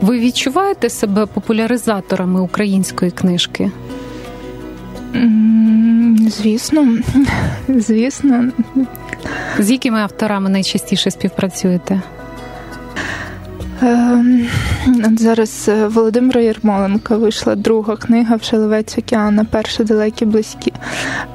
Ви 0.00 0.18
відчуваєте 0.18 0.90
себе 0.90 1.26
популяризаторами 1.26 2.40
української 2.40 3.10
книжки? 3.10 3.70
Звісно, 6.28 6.98
звісно. 7.68 8.44
З 9.58 9.70
якими 9.70 10.00
авторами 10.00 10.50
найчастіше 10.50 11.10
співпрацюєте? 11.10 12.02
Ем, 13.82 14.48
Зараз 15.18 15.68
е, 15.68 15.86
Володимира 15.86 16.40
Єрмоленка 16.40 17.16
вийшла 17.16 17.54
друга 17.54 17.96
книга 17.96 18.36
в 18.36 18.42
Шелевець 18.42 18.98
океана, 18.98 19.46
перша 19.50 19.84
далекі 19.84 20.24
близькі. 20.24 20.72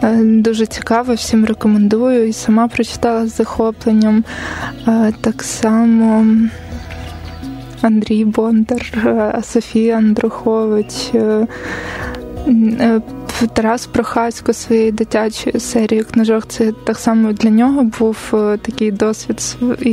Е, 0.03 0.17
дуже 0.23 0.65
цікаво, 0.65 1.13
всім 1.13 1.45
рекомендую 1.45 2.27
і 2.27 2.33
сама 2.33 2.67
прочитала 2.67 3.27
з 3.27 3.35
захопленням. 3.37 4.23
Е, 4.87 5.13
так 5.21 5.43
само 5.43 6.25
Андрій 7.81 8.25
Бондар, 8.25 8.81
Софія 9.43 9.97
Андрухович. 9.97 11.11
Тарас 13.53 13.85
Прохасько 13.85 14.53
своєю 14.53 14.91
дитячою 14.91 15.59
серією 15.59 16.05
книжок. 16.05 16.45
Це 16.47 16.71
так 16.71 16.97
само 16.97 17.33
для 17.33 17.49
нього 17.49 17.83
був 17.83 18.17
е, 18.33 18.57
такий 18.57 18.91
досвід. 18.91 19.57
І, 19.81 19.91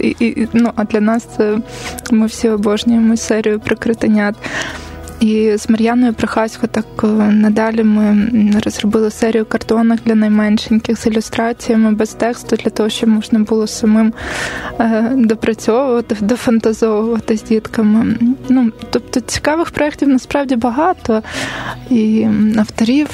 і, 0.00 0.16
і, 0.20 0.48
ну, 0.52 0.70
А 0.76 0.84
для 0.84 1.00
нас 1.00 1.28
це 1.36 1.58
ми 2.10 2.26
всі 2.26 2.48
обожнюємо 2.48 3.16
серію 3.16 3.60
прикритенят. 3.60 4.34
І 5.20 5.56
з 5.56 5.70
Мар'яною 5.70 6.14
Прохасько 6.14 6.66
так 6.66 6.86
е, 7.04 7.06
надалі 7.32 7.84
ми 7.84 8.28
розробили 8.64 9.10
серію 9.10 9.44
картонок 9.44 9.98
для 10.04 10.14
найменшеньких 10.14 10.98
з 10.98 11.06
ілюстраціями 11.06 11.92
без 11.92 12.14
тексту, 12.14 12.56
для 12.56 12.70
того, 12.70 12.88
щоб 12.88 13.08
можна 13.08 13.38
було 13.38 13.66
самим 13.66 14.12
е, 14.80 15.12
допрацьовувати, 15.14 16.16
дофантазовувати 16.20 17.36
з 17.36 17.42
дітками. 17.42 18.16
Ну, 18.48 18.72
Тобто 18.90 19.20
цікавих 19.20 19.70
проєктів 19.70 20.08
насправді 20.08 20.56
багато, 20.56 21.22
і 21.90 22.26
авторів 22.56 23.08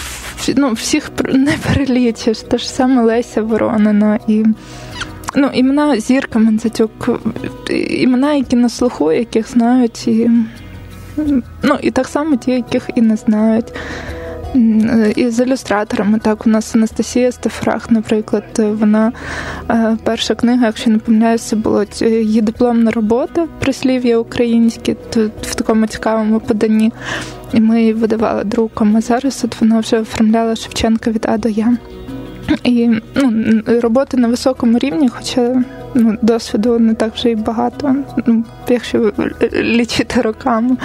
ну, 0.56 0.72
всіх 0.72 1.10
не 1.32 1.54
перелічиш. 1.66 2.38
Те 2.38 2.58
ж 2.58 2.70
саме 2.70 3.02
Леся 3.02 3.42
Воронина 3.42 4.18
і. 4.28 4.44
Ну, 5.38 5.50
імена 5.54 6.00
Зірка 6.00 6.38
Мензатюк, 6.38 7.20
імена, 7.90 8.34
які 8.34 8.56
на 8.56 8.68
слуху, 8.68 9.12
яких 9.12 9.50
знають, 9.50 10.08
і 10.08 10.30
Ну 11.62 11.78
і 11.82 11.90
так 11.90 12.08
само 12.08 12.36
ті, 12.36 12.50
яких 12.50 12.90
і 12.94 13.00
не 13.00 13.16
знають. 13.16 13.72
І 15.16 15.30
з 15.30 15.46
ілюстраторами, 15.46 16.18
так, 16.18 16.46
у 16.46 16.50
нас 16.50 16.76
Анастасія 16.76 17.32
Стефрах, 17.32 17.90
наприклад, 17.90 18.44
вона 18.58 19.12
е, 19.70 19.96
перша 20.04 20.34
книга, 20.34 20.66
якщо 20.66 20.90
не 20.90 20.98
помиляюся, 20.98 21.56
була 21.56 21.86
її 22.00 22.40
дипломна 22.40 22.90
робота 22.90 23.46
прислів'я 23.58 24.18
українське 24.18 24.96
в 25.42 25.54
такому 25.54 25.86
цікавому 25.86 26.40
поданні. 26.40 26.92
І 27.52 27.60
ми 27.60 27.80
її 27.80 27.92
видавали 27.92 28.44
друком. 28.44 28.96
А 28.96 29.00
зараз 29.00 29.44
от 29.44 29.60
вона 29.60 29.80
вже 29.80 30.00
оформляла 30.00 30.56
Шевченка 30.56 31.10
від 31.10 31.26
А 31.28 31.38
до 31.38 31.48
Я. 31.48 31.76
І 32.64 32.90
ну, 33.14 33.62
роботи 33.66 34.16
на 34.16 34.28
високому 34.28 34.78
рівні, 34.78 35.08
хоча 35.08 35.62
ну, 35.96 36.18
досвіду 36.22 36.78
не 36.78 36.94
так 36.94 37.14
вже 37.14 37.30
й 37.30 37.34
багато, 37.34 37.96
ну, 38.26 38.44
якщо 38.68 39.12
лічити 39.52 40.20
роками. 40.20 40.76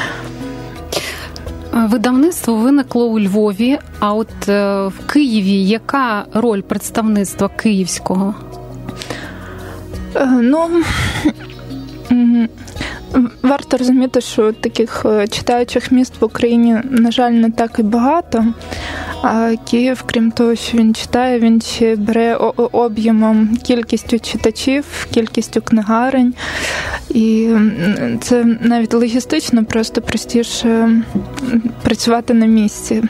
Видавництво 1.73 2.55
виникло 2.55 3.05
у 3.05 3.19
Львові, 3.19 3.77
а 3.99 4.13
от 4.13 4.49
е, 4.49 4.87
в 4.87 4.93
Києві 5.07 5.63
яка 5.63 6.25
роль 6.33 6.61
представництва 6.61 7.49
київського? 7.49 8.35
Е, 10.15 10.25
ну 10.25 10.69
Варто 13.41 13.77
розуміти, 13.77 14.21
що 14.21 14.51
таких 14.51 15.05
е, 15.05 15.27
читаючих 15.27 15.91
міст 15.91 16.13
в 16.21 16.25
Україні, 16.25 16.77
на 16.89 17.11
жаль, 17.11 17.31
не 17.31 17.51
так 17.51 17.75
і 17.79 17.83
багато. 17.83 18.45
А 19.23 19.55
Київ, 19.69 20.03
крім 20.05 20.31
того, 20.31 20.55
що 20.55 20.77
він 20.77 20.95
читає, 20.95 21.39
він 21.39 21.61
ще 21.61 21.95
бере 21.95 22.35
об'ємом 22.71 23.57
кількістю 23.63 24.19
читачів, 24.19 25.07
кількістю 25.13 25.61
книгарень. 25.61 26.33
І 27.09 27.49
це 28.21 28.45
навіть 28.61 28.93
логістично 28.93 29.65
просто 29.65 30.01
простіше 30.01 30.89
працювати 31.83 32.33
на 32.33 32.45
місці. 32.45 33.03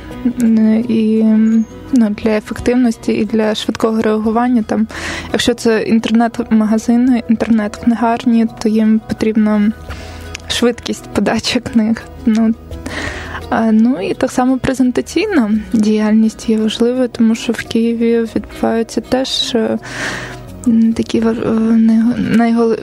І 0.90 1.24
ну, 1.94 2.10
для 2.10 2.30
ефективності 2.30 3.12
і 3.12 3.26
для 3.26 3.56
швидкого 3.56 4.02
реагування. 4.02 4.64
Там, 4.64 4.88
Якщо 5.32 5.54
це 5.54 5.84
інтернет-магазини, 5.84 7.24
інтернет-книгарні, 7.30 8.48
то 8.60 8.70
їм 8.70 9.02
потрібна 9.08 9.72
швидкість 10.48 11.10
подачі 11.14 11.60
книг. 11.60 12.04
Ну, 12.26 12.54
Ну 13.72 14.02
і 14.02 14.14
так 14.14 14.32
само 14.32 14.58
презентаційна 14.58 15.52
діяльність 15.74 16.50
є 16.50 16.58
важливою, 16.58 17.08
тому 17.08 17.36
що 17.36 17.54
в 17.54 17.64
Києві 17.64 18.28
відбуваються 18.36 19.02
теж 19.02 19.56
е, 19.56 19.78
такі 20.96 21.18
е, 21.20 21.34
найголи... 22.18 22.78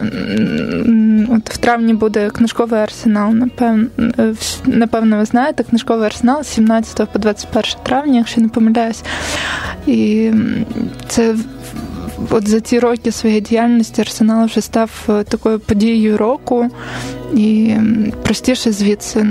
От 1.31 1.51
в 1.51 1.57
травні 1.57 1.95
буде 1.95 2.31
книжковий 2.31 2.81
арсенал. 2.81 3.33
Напевно, 3.33 3.87
е, 4.19 4.35
напевно, 4.67 5.19
ви 5.19 5.25
знаєте, 5.25 5.65
книжковий 5.65 6.07
арсенал 6.07 6.43
з 6.43 6.47
17 6.47 7.09
по 7.13 7.19
21 7.19 7.63
травня, 7.83 8.19
якщо 8.19 8.41
не 8.41 8.49
помиляюсь. 8.49 9.03
І 9.87 10.31
це 11.09 11.35
от 12.31 12.49
за 12.49 12.61
ці 12.61 12.79
роки 12.79 13.13
своєї 13.13 13.41
діяльності 13.41 14.01
арсенал 14.01 14.47
вже 14.47 14.61
став 14.61 14.91
е, 15.09 15.25
такою 15.25 15.59
подією 15.59 16.17
року, 16.17 16.71
і 17.35 17.75
простіше 18.23 18.73
звідси 18.73 19.27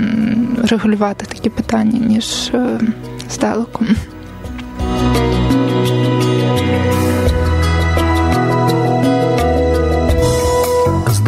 регулювати 0.64 1.26
такі 1.26 1.50
питання, 1.50 1.98
ніж 2.06 2.52
здалеку. 3.30 3.84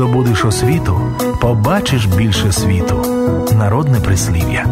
Здобудеш 0.01 0.45
освіту, 0.45 1.01
побачиш 1.41 2.07
більше 2.07 2.53
світу. 2.53 3.05
Народне 3.59 4.01
прислів'я. 4.01 4.67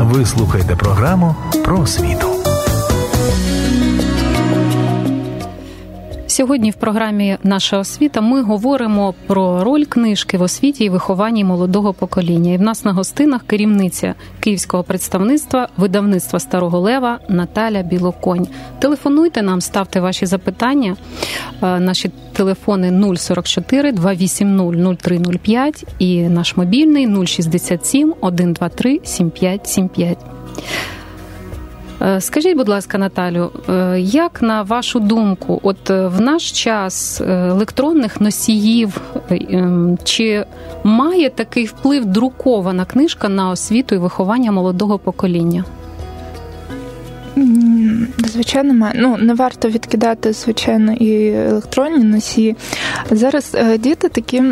Ви 0.00 0.26
слухаєте 0.26 0.76
програму 0.76 1.34
про 1.64 1.78
освіту. 1.78 2.31
Сьогодні 6.32 6.70
в 6.70 6.74
програмі 6.74 7.36
Наша 7.42 7.78
освіта 7.78 8.20
ми 8.20 8.42
говоримо 8.42 9.14
про 9.26 9.64
роль 9.64 9.84
книжки 9.84 10.38
в 10.38 10.42
освіті 10.42 10.84
і 10.84 10.88
вихованні 10.88 11.44
молодого 11.44 11.92
покоління. 11.92 12.52
І 12.52 12.56
в 12.56 12.62
нас 12.62 12.84
на 12.84 12.92
гостинах 12.92 13.42
керівниця 13.46 14.14
київського 14.40 14.82
представництва 14.82 15.68
видавництва 15.76 16.38
Старого 16.40 16.80
Лева 16.80 17.18
Наталя 17.28 17.82
Білоконь. 17.82 18.46
Телефонуйте 18.78 19.42
нам, 19.42 19.60
ставте 19.60 20.00
ваші 20.00 20.26
запитання. 20.26 20.96
Е, 21.62 21.80
наші 21.80 22.10
телефони 22.32 23.16
044 23.16 23.92
280 23.92 24.98
0305 25.02 25.84
і 25.98 26.22
наш 26.22 26.56
мобільний 26.56 27.26
067 27.26 28.14
123 28.22 29.00
7575. 29.04 30.18
Скажіть, 32.18 32.56
будь 32.56 32.68
ласка, 32.68 32.98
Наталю, 32.98 33.50
як 33.98 34.42
на 34.42 34.62
вашу 34.62 35.00
думку, 35.00 35.60
от 35.62 35.90
в 35.90 36.20
наш 36.20 36.52
час 36.52 37.20
електронних 37.20 38.20
носіїв 38.20 39.00
ем, 39.30 39.98
чи 40.04 40.44
має 40.84 41.30
такий 41.30 41.64
вплив 41.64 42.04
друкована 42.04 42.84
книжка 42.84 43.28
на 43.28 43.50
освіту 43.50 43.94
і 43.94 43.98
виховання 43.98 44.52
молодого 44.52 44.98
покоління? 44.98 45.64
Звичайно, 48.24 48.74
має. 48.74 48.94
Ну 48.96 49.16
не 49.16 49.34
варто 49.34 49.68
відкидати 49.68 50.32
звичайно 50.32 50.92
і 50.92 51.32
електронні 51.32 52.04
носії. 52.04 52.56
Зараз 53.10 53.52
е, 53.54 53.78
діти 53.78 54.08
такі 54.08 54.42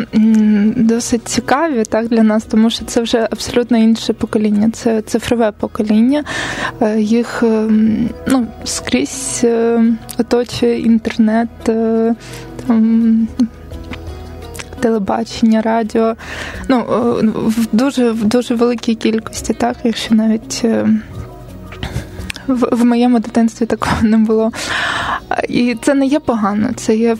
досить 0.75 1.27
цікаві 1.27 1.83
так 1.83 2.07
для 2.07 2.23
нас, 2.23 2.43
тому 2.43 2.69
що 2.69 2.85
це 2.85 3.01
вже 3.01 3.27
абсолютно 3.31 3.77
інше 3.77 4.13
покоління. 4.13 4.69
Це 4.73 5.01
цифрове 5.01 5.51
покоління. 5.51 6.23
Е, 6.81 6.99
їх 6.99 7.43
е, 7.43 7.69
ну, 8.27 8.47
скрізь 8.63 9.45
оточує 10.17 10.79
інтернет. 10.79 11.49
Там, 12.67 13.27
Телебачення, 14.79 15.61
радіо, 15.61 16.15
ну 16.67 16.85
в 17.47 17.67
дуже 17.71 18.11
в 18.11 18.23
дуже 18.23 18.55
великій 18.55 18.95
кількості, 18.95 19.53
так, 19.53 19.75
якщо 19.83 20.15
навіть 20.15 20.65
в, 22.53 22.67
в 22.71 22.85
моєму 22.85 23.19
дитинстві 23.19 23.65
такого 23.65 24.01
не 24.01 24.17
було. 24.17 24.51
І 25.49 25.77
це 25.81 25.93
не 25.93 26.05
є 26.05 26.19
погано, 26.19 26.69
це 26.75 26.95
є 26.95 27.13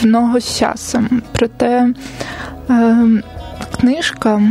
в 0.00 0.06
ногу 0.06 0.40
з 0.40 0.58
часом. 0.58 1.22
Проте 1.32 1.88
е, 2.70 2.96
книжка 3.80 4.42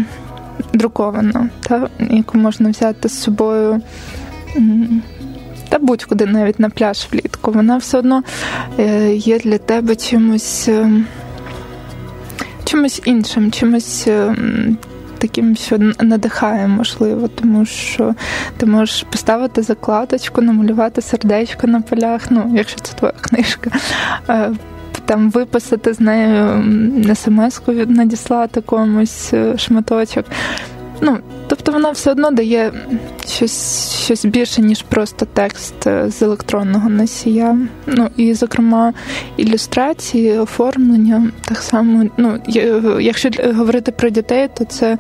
друкована, 0.74 1.50
та, 1.68 1.90
яку 2.00 2.38
можна 2.38 2.70
взяти 2.70 3.10
з 3.10 3.22
собою. 3.22 3.82
Та 5.70 5.80
будь-куди 5.80 6.26
навіть 6.26 6.60
на 6.60 6.70
пляж 6.70 7.08
влітку, 7.12 7.52
вона 7.52 7.78
все 7.78 7.98
одно 7.98 8.24
е, 8.80 9.16
є 9.16 9.40
для 9.40 9.58
тебе 9.58 9.96
чимось 9.96 10.68
ем, 10.68 11.06
чимось 12.64 13.02
іншим, 13.06 13.52
чимось 13.52 14.08
ем, 14.08 14.78
таким, 15.18 15.56
що 15.56 15.78
надихає, 16.00 16.68
можливо, 16.68 17.28
тому 17.28 17.66
що 17.66 18.16
ти 18.58 18.66
можеш 18.66 19.04
поставити 19.04 19.62
закладочку, 19.62 20.42
намалювати 20.42 21.02
сердечко 21.02 21.68
на 21.68 21.82
полях, 21.82 22.22
ну, 22.30 22.52
якщо 22.56 22.80
це 22.80 22.94
твоя 22.94 23.14
книжка. 23.22 23.72
Е, 24.30 24.52
там 25.06 25.30
виписати 25.30 25.94
з 25.94 26.00
нею 26.00 26.64
смс-ку 27.16 27.72
надіслати 27.72 28.62
комусь 28.62 29.34
е, 29.34 29.58
шматочок. 29.58 30.26
Ну, 31.02 31.18
Тобто 31.48 31.72
вона 31.72 31.92
все 31.92 32.12
одно 32.12 32.32
дає 32.32 32.74
щось 33.28 33.92
щось 34.06 34.26
більше, 34.26 34.62
ніж 34.62 34.82
просто 34.82 35.28
текст 35.34 35.88
е, 35.88 36.10
з 36.10 36.22
електронного 36.22 36.90
носія. 36.90 37.58
Ну 37.86 38.10
і, 38.18 38.34
зокрема, 38.34 38.94
ілюстрації, 39.38 40.38
оформлення 40.38 41.32
так 41.46 41.58
само. 41.58 42.06
Ну, 42.18 42.40
якщо 43.00 43.30
говорити 43.56 43.92
про 43.92 44.10
дітей, 44.10 44.50
то 44.58 44.66
це 44.66 44.98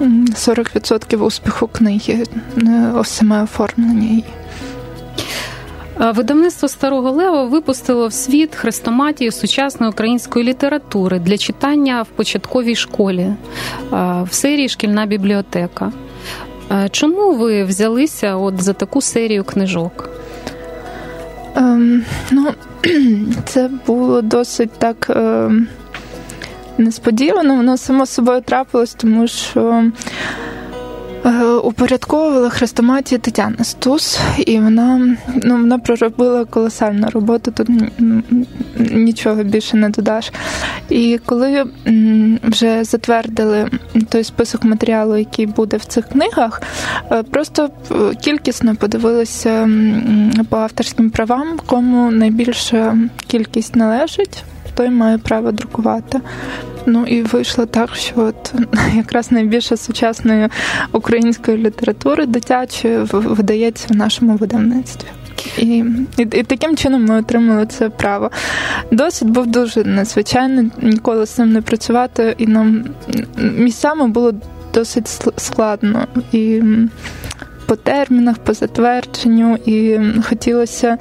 40% 0.00 1.22
успіху 1.22 1.66
книги, 1.66 2.24
е, 2.58 2.92
саме 3.04 3.42
оформлення 3.42 4.08
її. 4.08 4.24
Видавництво 6.00 6.68
Старого 6.68 7.10
Лева 7.10 7.44
випустило 7.44 8.08
в 8.08 8.12
світ 8.12 8.54
хрестоматію 8.54 9.32
сучасної 9.32 9.92
української 9.92 10.44
літератури 10.44 11.18
для 11.18 11.38
читання 11.38 12.02
в 12.02 12.06
початковій 12.06 12.74
школі 12.76 13.26
в 13.90 14.28
серії 14.30 14.68
Шкільна 14.68 15.06
бібліотека. 15.06 15.92
Чому 16.90 17.34
ви 17.34 17.64
взялися 17.64 18.36
от 18.36 18.62
за 18.62 18.72
таку 18.72 19.00
серію 19.00 19.44
книжок? 19.44 20.10
Ем, 21.56 22.04
ну, 22.30 22.52
Це 23.44 23.70
було 23.86 24.22
досить 24.22 24.72
так 24.78 25.10
е, 25.10 25.50
несподівано. 26.78 27.56
Воно 27.56 27.76
само 27.76 28.06
собою 28.06 28.40
трапилось, 28.40 28.94
тому 28.94 29.28
що. 29.28 29.84
Е, 31.24 31.44
упорядковувала 31.44 32.48
хрестоматію 32.50 33.18
Тетяна 33.18 33.64
Стус, 33.64 34.20
і 34.38 34.58
вона 34.58 35.16
ну, 35.42 35.56
вона 35.56 35.78
проробила 35.78 36.44
колосальну 36.44 37.08
роботу, 37.10 37.50
тут 37.50 37.68
нічого 38.78 39.42
більше 39.42 39.76
не 39.76 39.88
додаш. 39.88 40.32
І 40.88 41.20
коли 41.24 41.64
вже 42.42 42.84
затвердили 42.84 43.70
той 44.08 44.24
список 44.24 44.64
матеріалу, 44.64 45.16
який 45.16 45.46
буде 45.46 45.76
в 45.76 45.84
цих 45.84 46.08
книгах, 46.08 46.62
е, 47.12 47.22
просто 47.22 47.70
е, 47.90 47.94
кількісно 48.14 48.76
подивилися 48.76 49.68
по 50.48 50.56
авторським 50.56 51.10
правам, 51.10 51.58
кому 51.66 52.10
найбільша 52.10 52.98
кількість 53.26 53.76
належить, 53.76 54.44
той 54.74 54.90
має 54.90 55.18
право 55.18 55.52
друкувати. 55.52 56.20
Ну 56.86 57.06
і 57.06 57.22
вийшло 57.22 57.66
так, 57.66 57.94
що 57.94 58.14
от 58.16 58.54
якраз 58.94 59.32
найбільше 59.32 59.76
сучасної 59.76 60.48
української 60.92 61.56
літератури 61.56 62.26
дитячої 62.26 62.98
видається 63.12 63.86
в 63.90 63.96
нашому 63.96 64.36
видавництві. 64.36 65.08
І, 65.58 65.84
і 66.18 66.22
і, 66.22 66.42
таким 66.42 66.76
чином 66.76 67.04
ми 67.04 67.18
отримали 67.18 67.66
це 67.66 67.88
право. 67.88 68.30
Досвід 68.90 69.30
був 69.30 69.46
дуже 69.46 69.84
незвичайний, 69.84 70.70
ніколи 70.82 71.26
з 71.26 71.38
ним 71.38 71.52
не 71.52 71.62
працювати, 71.62 72.34
і 72.38 72.46
нам 72.46 72.84
місцями 73.38 74.08
було 74.08 74.32
досить 74.74 75.08
складно. 75.36 76.06
І 76.32 76.62
по 77.66 77.76
термінах, 77.76 78.38
по 78.38 78.54
затвердженню, 78.54 79.58
і 79.66 79.98
хотілося 80.28 80.98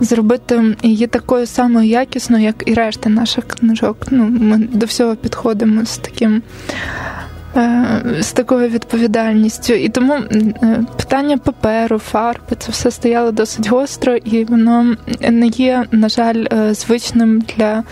зробити 0.00 0.76
її 0.82 1.06
такою 1.06 1.46
самою 1.46 1.88
якісною, 1.88 2.44
як 2.44 2.62
і 2.66 2.74
решта 2.74 3.10
наших 3.10 3.44
книжок. 3.44 3.96
Ну, 4.10 4.24
Ми 4.40 4.58
до 4.58 4.86
всього 4.86 5.16
підходимо 5.16 5.84
з 5.84 5.98
таким. 5.98 6.42
Е, 7.56 8.02
з 8.20 8.32
такою 8.32 8.68
відповідальністю. 8.68 9.72
І 9.72 9.88
тому 9.88 10.14
е, 10.14 10.84
питання 10.96 11.38
паперу, 11.38 11.98
фарби, 11.98 12.56
це 12.58 12.72
все 12.72 12.90
стояло 12.90 13.32
досить 13.32 13.68
гостро, 13.68 14.16
і 14.16 14.44
воно 14.44 14.96
не 15.30 15.46
є, 15.46 15.84
на 15.90 16.08
жаль, 16.08 16.44
е, 16.52 16.74
звичним 16.74 17.42
для 17.56 17.82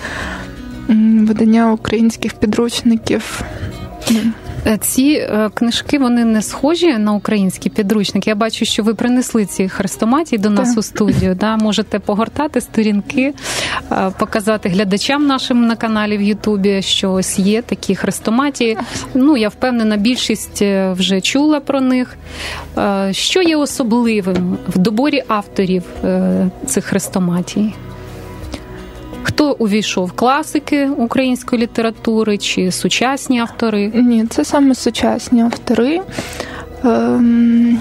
видання 1.21 1.73
українських 1.73 2.35
підручників. 2.35 3.43
Е, 4.67 4.79
ці 4.79 5.03
е, 5.03 5.51
книжки 5.55 5.99
вони 5.99 6.25
не 6.25 6.43
схожі 6.43 6.99
на 6.99 7.13
українські 7.13 7.71
підручники. 7.71 8.31
Я 8.31 8.37
бачу, 8.37 8.65
що 8.65 8.83
ви 8.83 8.95
принесли 8.95 9.47
ці 9.47 9.69
хрестоматії 9.69 10.39
до 10.39 10.51
нас 10.51 10.69
так. 10.69 10.79
у 10.79 10.83
студію. 10.83 11.35
Да? 11.35 11.57
Можете 11.57 11.99
погортати 11.99 12.61
сторінки, 12.61 13.35
е, 13.93 14.11
показати 14.19 14.69
глядачам 14.69 15.27
нашим 15.27 15.67
на 15.67 15.77
каналі 15.77 16.19
в 16.19 16.23
Ютубі, 16.23 16.83
що 16.83 17.13
ось 17.13 17.39
є 17.39 17.63
такі 17.63 17.95
хрестоматії. 17.95 18.77
Ну 19.15 19.37
я 19.37 19.49
впевнена, 19.49 19.97
більшість 19.97 20.63
вже 20.93 21.21
чула 21.21 21.61
про 21.61 21.81
них. 21.81 22.17
Що 23.11 23.43
є 23.43 23.57
особливим 23.57 24.59
в 24.69 24.79
доборі 24.79 25.23
авторів 25.29 25.83
цих 26.67 26.85
хрестоматій? 26.85 27.75
Хто 29.23 29.53
увійшов 29.53 30.13
класики 30.13 30.89
української 30.89 31.63
літератури 31.63 32.39
чи 32.39 32.73
сучасні 32.73 33.41
автори? 33.41 33.93
Ні, 33.95 34.27
це 34.27 34.45
саме 34.45 34.75
сучасні 34.75 35.43
автори. 35.43 36.01
Ем... 36.85 37.79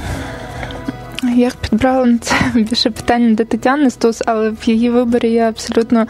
Як 1.36 1.56
підбрала 1.56 2.18
це 2.22 2.36
більше 2.60 2.90
питання 2.90 3.36
до 3.36 3.46
Тетяни 3.46 3.90
Стус, 3.90 4.22
але 4.26 4.50
в 4.50 4.58
її 4.66 4.90
виборі 4.90 5.32
я 5.32 5.50
абсолютно 5.50 6.08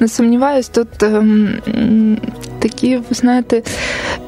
не 0.00 0.08
сумніваюсь. 0.08 0.68
Тут 0.68 1.02
ем, 1.02 1.60
такі, 2.58 2.96
ви 2.96 3.04
знаєте, 3.10 3.62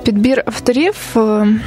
підбір 0.04 0.42
авторів. 0.46 0.96
Ем, 1.16 1.60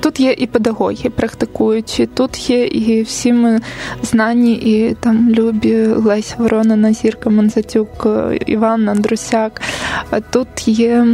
Тут 0.00 0.20
є 0.20 0.32
і 0.32 0.46
педагоги 0.46 1.10
практикуючі, 1.10 2.06
тут 2.06 2.50
є 2.50 2.66
і 2.66 3.02
всі 3.02 3.32
ми 3.32 3.60
знані, 4.02 4.52
і 4.54 4.94
там 5.00 5.30
любі 5.30 5.76
Леся 5.76 6.34
Воронина, 6.38 6.92
Зірка 6.92 7.30
Монзатюк, 7.30 8.06
Іван 8.46 8.88
Андрусяк. 8.88 9.60
Тут 10.30 10.68
є, 10.68 11.06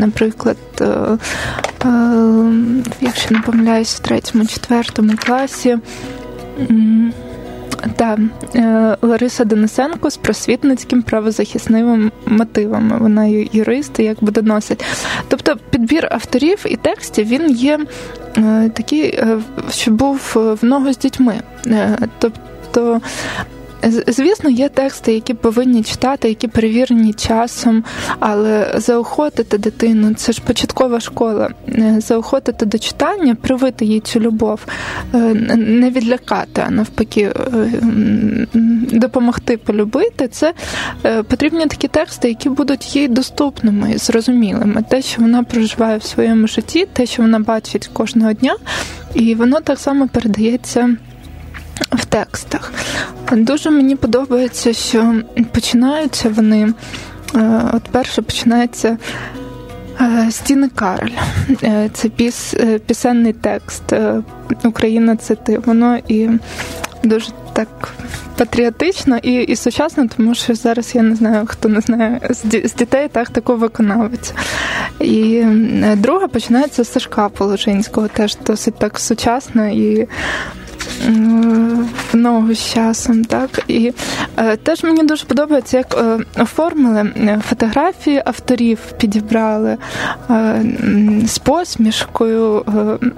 наприклад, 0.00 0.56
е, 0.80 0.84
е, 0.84 1.18
якщо 3.00 3.34
не 3.34 3.40
помиляюсь, 3.40 3.94
в 3.94 3.98
третьому, 3.98 4.46
четвертому 4.46 5.12
класі. 5.18 5.78
Так, 7.96 8.18
е, 8.54 8.96
Лариса 9.02 9.44
Денисенко 9.44 10.10
з 10.10 10.16
просвітницьким 10.16 11.02
правозахисними 11.02 12.10
мотивами. 12.26 12.98
Вона 12.98 13.24
юрист 13.52 13.98
як 13.98 14.24
буде 14.24 14.42
носить. 14.42 14.84
Тобто 15.28 15.56
підбір 15.80 16.08
авторів 16.10 16.66
і 16.68 16.76
текстів 16.76 17.26
він 17.26 17.50
є 17.50 17.78
е, 18.36 18.70
такий, 18.74 19.02
е, 19.02 19.38
що 19.70 19.90
був 19.90 20.32
в 20.34 20.64
ногу 20.64 20.92
з 20.92 20.98
дітьми. 20.98 21.40
Тобто 22.18 23.00
Звісно, 24.06 24.50
є 24.50 24.68
тексти, 24.68 25.12
які 25.12 25.34
повинні 25.34 25.82
читати, 25.82 26.28
які 26.28 26.48
перевірені 26.48 27.12
часом, 27.12 27.84
але 28.18 28.74
заохотити 28.74 29.58
дитину 29.58 30.14
це 30.14 30.32
ж 30.32 30.42
початкова 30.46 31.00
школа. 31.00 31.50
Е, 31.68 31.96
заохотити 31.98 32.66
до 32.66 32.78
читання, 32.78 33.34
привити 33.34 33.84
їй 33.84 34.00
цю 34.00 34.20
любов, 34.20 34.60
е, 35.14 35.18
не 35.56 35.90
відлякати, 35.90 36.62
а 36.66 36.70
навпаки, 36.70 37.32
допомогти 38.92 39.56
полюбити. 39.56 40.28
Це 40.28 40.54
потрібні 41.28 41.66
такі 41.66 41.88
тексти, 41.88 42.28
які 42.28 42.48
будуть 42.48 42.96
їй 42.96 43.08
доступними, 43.08 43.98
зрозумілими. 43.98 44.84
Те, 44.88 45.02
що 45.02 45.22
вона 45.22 45.42
проживає 45.42 45.98
в 45.98 46.02
своєму 46.02 46.46
житті, 46.46 46.86
те, 46.92 47.06
що 47.06 47.22
вона 47.22 47.38
бачить 47.38 47.90
кожного 47.92 48.32
дня, 48.32 48.56
і 49.14 49.34
воно 49.34 49.60
так 49.60 49.78
само 49.78 50.08
передається 50.08 50.96
в 51.92 52.04
текстах. 52.04 52.72
Дуже 53.32 53.70
мені 53.70 53.96
подобається, 53.96 54.72
що 54.72 55.14
починаються 55.52 56.28
вони. 56.28 56.72
Е, 57.36 57.62
от 57.72 57.82
перше 57.82 58.22
починається 58.22 58.98
е, 60.00 60.30
Стіни 60.30 60.68
Кароль. 60.68 61.12
Е, 61.62 61.90
це 61.94 62.08
піс, 62.08 62.54
пісенний 62.86 63.32
текст. 63.32 63.82
Україна 64.64 65.16
це 65.16 65.34
ти. 65.34 65.58
Воно 65.58 65.98
і 66.08 66.28
дуже 67.04 67.30
так 67.52 67.68
патріотично 68.36 69.16
і 69.22 69.32
і 69.32 69.56
сучасно, 69.56 70.08
тому 70.16 70.34
що 70.34 70.54
зараз 70.54 70.94
я 70.94 71.02
не 71.02 71.14
знаю, 71.14 71.46
хто 71.46 71.68
не 71.68 71.80
знає 71.80 72.20
з 72.64 72.74
дітей 72.74 73.08
так 73.08 73.30
таку 73.30 73.56
виконавець. 73.56 74.32
І 75.00 75.44
друга 75.96 76.28
починається 76.28 76.84
з 76.84 76.92
Сашка 76.92 77.28
Положинського, 77.28 78.08
теж 78.08 78.36
досить 78.46 78.78
так 78.78 78.98
сучасно 78.98 79.68
і 79.68 80.08
в 82.12 82.16
ногу 82.16 82.54
з 82.54 82.72
часом. 82.72 83.24
Так? 83.24 83.64
І 83.68 83.92
е, 84.36 84.56
теж 84.56 84.82
мені 84.82 85.02
дуже 85.02 85.26
подобається, 85.26 85.76
як 85.76 85.96
е, 85.98 86.18
оформили 86.42 87.12
е, 87.16 87.40
фотографії 87.48 88.22
авторів, 88.24 88.78
підібрали 88.98 89.76
е, 90.30 90.62
з 91.26 91.38
посмішкою, 91.38 92.64
е, 92.68 93.08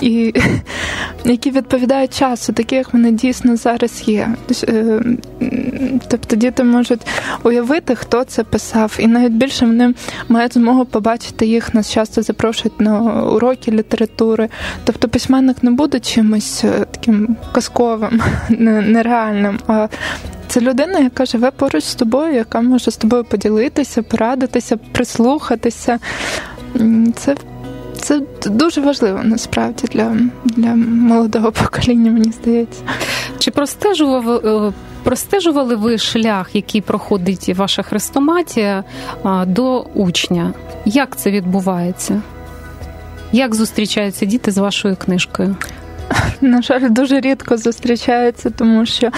і 0.00 0.34
які 1.24 1.50
відповідають 1.50 2.18
часу, 2.18 2.52
такі, 2.52 2.74
як 2.74 2.92
вони 2.92 3.12
дійсно 3.12 3.56
зараз 3.56 4.02
є. 4.06 4.28
Е, 4.68 5.00
тобто 6.08 6.36
діти 6.36 6.64
можуть 6.64 7.00
уявити, 7.42 7.94
хто 7.94 8.24
це 8.24 8.44
писав, 8.44 8.96
і 8.98 9.06
навіть 9.06 9.32
більше 9.32 9.66
вони 9.66 9.94
мають 10.28 10.54
змогу 10.54 10.84
побачити 10.84 11.46
їх. 11.46 11.74
Нас 11.74 11.92
часто 11.92 12.22
запрошують 12.22 12.80
на 12.80 13.22
уроки 13.22 13.70
літератури. 13.70 14.48
Тобто 14.84 15.08
письменник 15.08 15.62
не 15.62 15.70
буде 15.70 16.00
чимось 16.00 16.64
таким 16.90 17.09
казковим, 17.52 18.22
нереальним. 18.48 19.58
А 19.66 19.88
це 20.48 20.60
людина, 20.60 20.98
яка 20.98 21.24
живе 21.26 21.50
поруч 21.50 21.84
з 21.84 21.94
тобою, 21.94 22.34
яка 22.34 22.60
може 22.60 22.90
з 22.90 22.96
тобою 22.96 23.24
поділитися, 23.24 24.02
порадитися, 24.02 24.76
прислухатися. 24.76 25.98
Це 27.16 27.36
це 28.00 28.20
дуже 28.46 28.80
важливо 28.80 29.20
насправді 29.24 29.86
для 29.92 30.16
для 30.44 30.74
молодого 30.74 31.52
покоління, 31.62 32.10
мені 32.10 32.32
здається. 32.32 32.82
Чи 33.38 33.50
простежував, 33.50 34.30
е, 34.30 34.72
простежували 35.02 35.74
ви 35.76 35.98
шлях, 35.98 36.50
який 36.56 36.80
проходить 36.80 37.48
ваша 37.56 37.82
хрестоматія 37.82 38.84
до 39.46 39.80
учня? 39.94 40.52
Як 40.84 41.16
це 41.16 41.30
відбувається? 41.30 42.22
Як 43.32 43.54
зустрічаються 43.54 44.26
діти 44.26 44.50
з 44.50 44.58
вашою 44.58 44.96
книжкою? 44.96 45.56
на 46.40 46.62
жаль, 46.62 46.90
дуже 46.90 47.20
рідко 47.20 47.56
зустрічається, 47.56 48.50
тому 48.50 48.86
що 48.86 49.10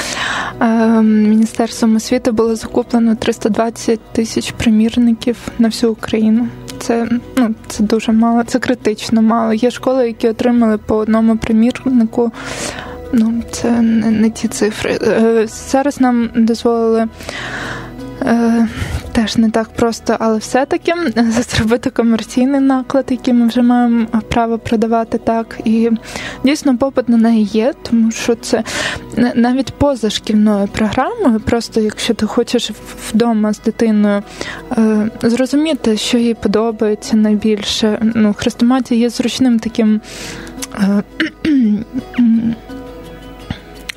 е, 0.60 0.66
Міністерством 1.02 1.96
освіти 1.96 2.30
було 2.30 2.56
закуплено 2.56 3.14
320 3.14 4.00
тисяч 4.12 4.50
примірників 4.50 5.36
на 5.58 5.68
всю 5.68 5.92
Україну. 5.92 6.48
Це 6.78 7.08
ну 7.36 7.54
це 7.68 7.82
дуже 7.82 8.12
мало, 8.12 8.44
це 8.44 8.58
критично 8.58 9.22
мало. 9.22 9.52
Є 9.52 9.70
школи, 9.70 10.06
які 10.06 10.28
отримали 10.28 10.78
по 10.78 10.96
одному 10.96 11.36
примірнику. 11.36 12.32
Ну, 13.12 13.42
це 13.50 13.70
не, 13.70 14.10
не 14.10 14.30
ті 14.30 14.48
цифри. 14.48 14.98
Е, 15.02 15.46
зараз 15.48 16.00
нам 16.00 16.30
дозволили 16.34 17.08
Е, 18.26 18.68
теж 19.12 19.36
не 19.36 19.50
так 19.50 19.68
просто, 19.68 20.16
але 20.18 20.38
все-таки 20.38 20.94
зробити 21.50 21.90
комерційний 21.90 22.60
наклад, 22.60 23.04
який 23.10 23.34
ми 23.34 23.46
вже 23.46 23.62
маємо 23.62 24.06
право 24.28 24.58
продавати 24.58 25.18
так. 25.18 25.60
І 25.64 25.90
дійсно 26.44 26.78
попит 26.78 27.08
на 27.08 27.16
неї 27.16 27.44
є, 27.44 27.74
тому 27.82 28.10
що 28.10 28.34
це 28.34 28.64
навіть 29.34 29.74
поза 29.74 30.10
шкільною 30.10 30.68
програмою, 30.68 31.40
просто 31.40 31.80
якщо 31.80 32.14
ти 32.14 32.26
хочеш 32.26 32.70
вдома 33.10 33.52
з 33.52 33.60
дитиною 33.60 34.22
е, 34.78 35.10
зрозуміти, 35.22 35.96
що 35.96 36.18
їй 36.18 36.34
подобається 36.34 37.16
найбільше. 37.16 37.98
Ну, 38.14 38.34
Хрестоматія 38.38 39.00
є 39.00 39.10
зручним 39.10 39.58
таким. 39.58 40.00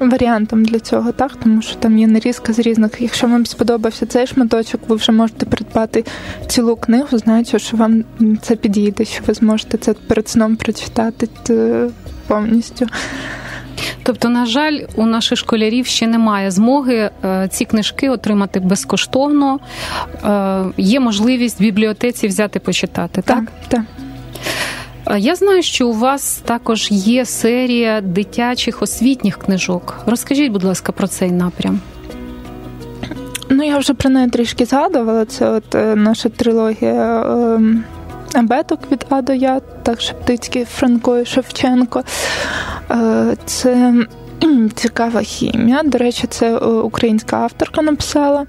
Е, 0.02 0.08
варіантом 0.08 0.66
для 0.66 0.80
цього, 0.80 1.12
так 1.12 1.32
тому 1.44 1.62
що 1.62 1.76
там 1.76 1.98
є 1.98 2.08
нарізка 2.08 2.54
з 2.54 2.60
різних. 2.60 2.92
Якщо 3.00 3.28
вам 3.28 3.46
сподобався 3.46 4.06
цей 4.06 4.28
шматочок, 4.28 4.82
ви 4.88 4.96
вже 4.96 5.12
можете 5.12 5.46
придбати 5.46 6.06
цілу 6.48 6.76
книгу, 6.76 7.18
знаючи, 7.18 7.60
що 7.60 7.78
вам 7.78 8.04
це 8.42 8.56
підійде, 8.56 9.06
що 9.06 9.24
ви 9.28 9.34
зможете 9.34 9.78
це 9.78 9.94
перед 9.94 10.30
сном 10.30 10.56
прочитати 10.56 11.30
повністю. 12.28 12.88
Тобто, 14.04 14.30
на 14.30 14.46
жаль, 14.46 14.80
у 14.96 15.06
наших 15.06 15.38
школярів 15.40 15.86
ще 15.86 16.08
немає 16.08 16.52
змоги 16.52 17.10
е, 17.26 17.48
ці 17.52 17.66
книжки 17.66 18.10
отримати 18.10 18.60
безкоштовно. 18.60 19.60
Е, 20.24 20.64
є 20.78 21.00
можливість 21.00 21.60
в 21.60 21.64
бібліотеці 21.64 22.28
взяти 22.28 22.60
почитати, 22.60 23.22
так? 23.22 23.40
Так, 23.40 23.50
так. 23.68 23.82
Я 25.18 25.36
знаю, 25.36 25.64
що 25.64 25.88
у 25.88 25.94
вас 25.94 26.42
також 26.46 26.88
є 26.92 27.26
серія 27.26 28.02
дитячих 28.02 28.82
освітніх 28.82 29.38
книжок. 29.38 29.96
Розкажіть, 30.06 30.52
будь 30.52 30.64
ласка, 30.64 30.92
про 30.92 31.08
цей 31.08 31.32
напрям. 31.32 31.80
Ну, 33.50 33.64
я 33.64 33.78
вже 33.78 33.94
про 33.94 34.10
неї 34.10 34.30
трішки 34.30 34.66
згадувала. 34.66 35.26
Це 35.26 35.50
от 35.50 35.76
е, 35.76 35.96
наша 35.96 36.30
трилогія 36.30 37.22
е, 37.22 37.60
абеток 38.34 38.80
від 38.92 39.06
А 39.10 39.22
до 39.22 39.34
Я, 39.34 39.60
так 39.60 40.02
Шептицький, 40.02 40.66
Франко 40.66 41.18
і 41.18 41.26
Шевченко. 41.26 42.04
Е, 42.92 43.36
це 43.46 43.94
цікава 44.76 45.22
хімія. 45.22 45.84
До 45.84 45.98
речі, 45.98 46.28
це 46.28 46.58
українська 46.58 47.38
авторка 47.38 47.82
написала. 47.82 48.46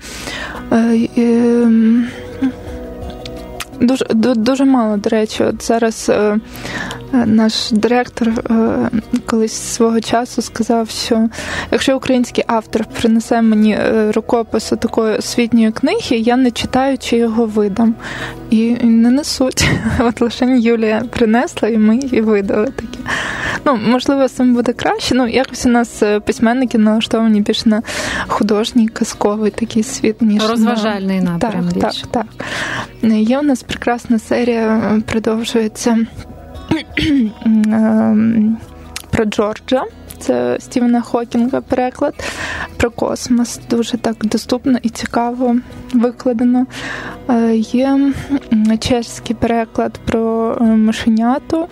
Дуже 3.81 4.05
дуже 4.15 4.65
мало, 4.65 4.97
до 4.97 5.11
речі, 5.11 5.45
от 5.45 5.63
зараз 5.63 6.07
е, 6.09 6.15
е, 6.15 6.39
наш 7.27 7.71
директор 7.71 8.29
е, 8.29 8.91
колись 9.27 9.53
свого 9.53 10.01
часу 10.01 10.43
сказав, 10.43 10.91
що 10.91 11.29
якщо 11.71 11.97
український 11.97 12.45
автор 12.47 12.85
принесе 12.85 13.43
мені 13.43 13.73
е, 13.73 14.13
рукопис 14.13 14.73
такої 14.81 15.17
освітньої 15.17 15.73
книги, 15.73 16.17
я 16.17 16.37
не 16.37 16.51
читаючи 16.51 17.17
його 17.17 17.47
видам. 17.47 17.95
І 18.51 18.71
не 18.83 19.11
несуть. 19.11 19.69
От 20.01 20.21
лише 20.21 20.59
Юлія 20.59 21.03
принесла, 21.11 21.69
і 21.69 21.79
ми 21.79 21.97
її 21.97 22.21
видали 22.21 22.67
такі. 22.67 22.99
Ну, 23.65 23.79
можливо, 23.87 24.29
з 24.29 24.33
цим 24.33 24.55
буде 24.55 24.73
краще. 24.73 25.15
Ну, 25.15 25.29
якось 25.29 25.67
у 25.67 25.69
нас 25.69 26.03
е, 26.03 26.21
письменники 26.21 26.79
налаштовані 26.79 27.41
більш 27.41 27.67
на 27.67 27.83
художній, 28.27 28.89
казковий 28.89 29.51
такий 29.51 29.83
світ, 29.83 30.23
ніж 30.23 30.49
розважальний 30.49 31.21
на... 31.21 31.31
напрям. 31.31 31.69
Так, 31.69 31.93
так, 31.93 31.95
так. 32.11 32.27
Є 33.03 33.39
у 33.39 33.43
нас 33.43 33.63
прекрасна 33.67 34.19
серія, 34.19 34.77
е, 34.77 35.01
продовжується 35.01 35.99
ем, 37.47 38.57
про 39.11 39.25
Джорджа. 39.25 39.83
Це 40.19 40.57
Стівена 40.61 41.01
Хокінга 41.01 41.61
переклад 41.61 42.15
про 42.77 42.91
космос. 42.91 43.61
Дуже 43.71 43.99
так 43.99 44.17
доступно 44.27 44.79
і 44.83 44.89
цікаво 44.89 45.57
викладено. 45.93 46.67
Е, 47.31 47.57
є 47.57 48.13
чеський 48.81 49.37
переклад 49.37 50.01
про 50.05 50.57
мишеняту. 50.61 51.69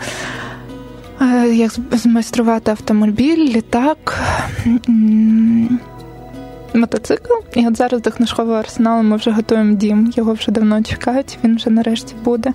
Е, 1.21 1.49
як 1.49 1.73
змайструвати 1.93 2.71
автомобіль, 2.71 3.55
літак, 3.55 4.19
мотоцикл. 6.75 7.33
І 7.55 7.67
от 7.67 7.77
зараз 7.77 8.03
до 8.03 8.11
книжкового 8.11 8.59
арсеналу 8.59 9.03
ми 9.03 9.17
вже 9.17 9.31
готуємо 9.31 9.75
дім. 9.75 10.13
Його 10.17 10.33
вже 10.33 10.53
давно 10.53 10.83
чекають, 10.83 11.39
він 11.45 11.57
вже 11.57 11.71
нарешті 11.71 12.15
буде. 12.25 12.53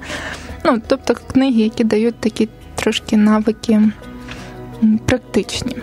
Ну, 0.66 0.82
Тобто 0.88 1.16
книги, 1.34 1.62
які 1.62 1.84
дають 1.84 2.16
такі 2.16 2.50
трошки 2.76 3.18
навики 3.18 3.82
практичні. 5.06 5.76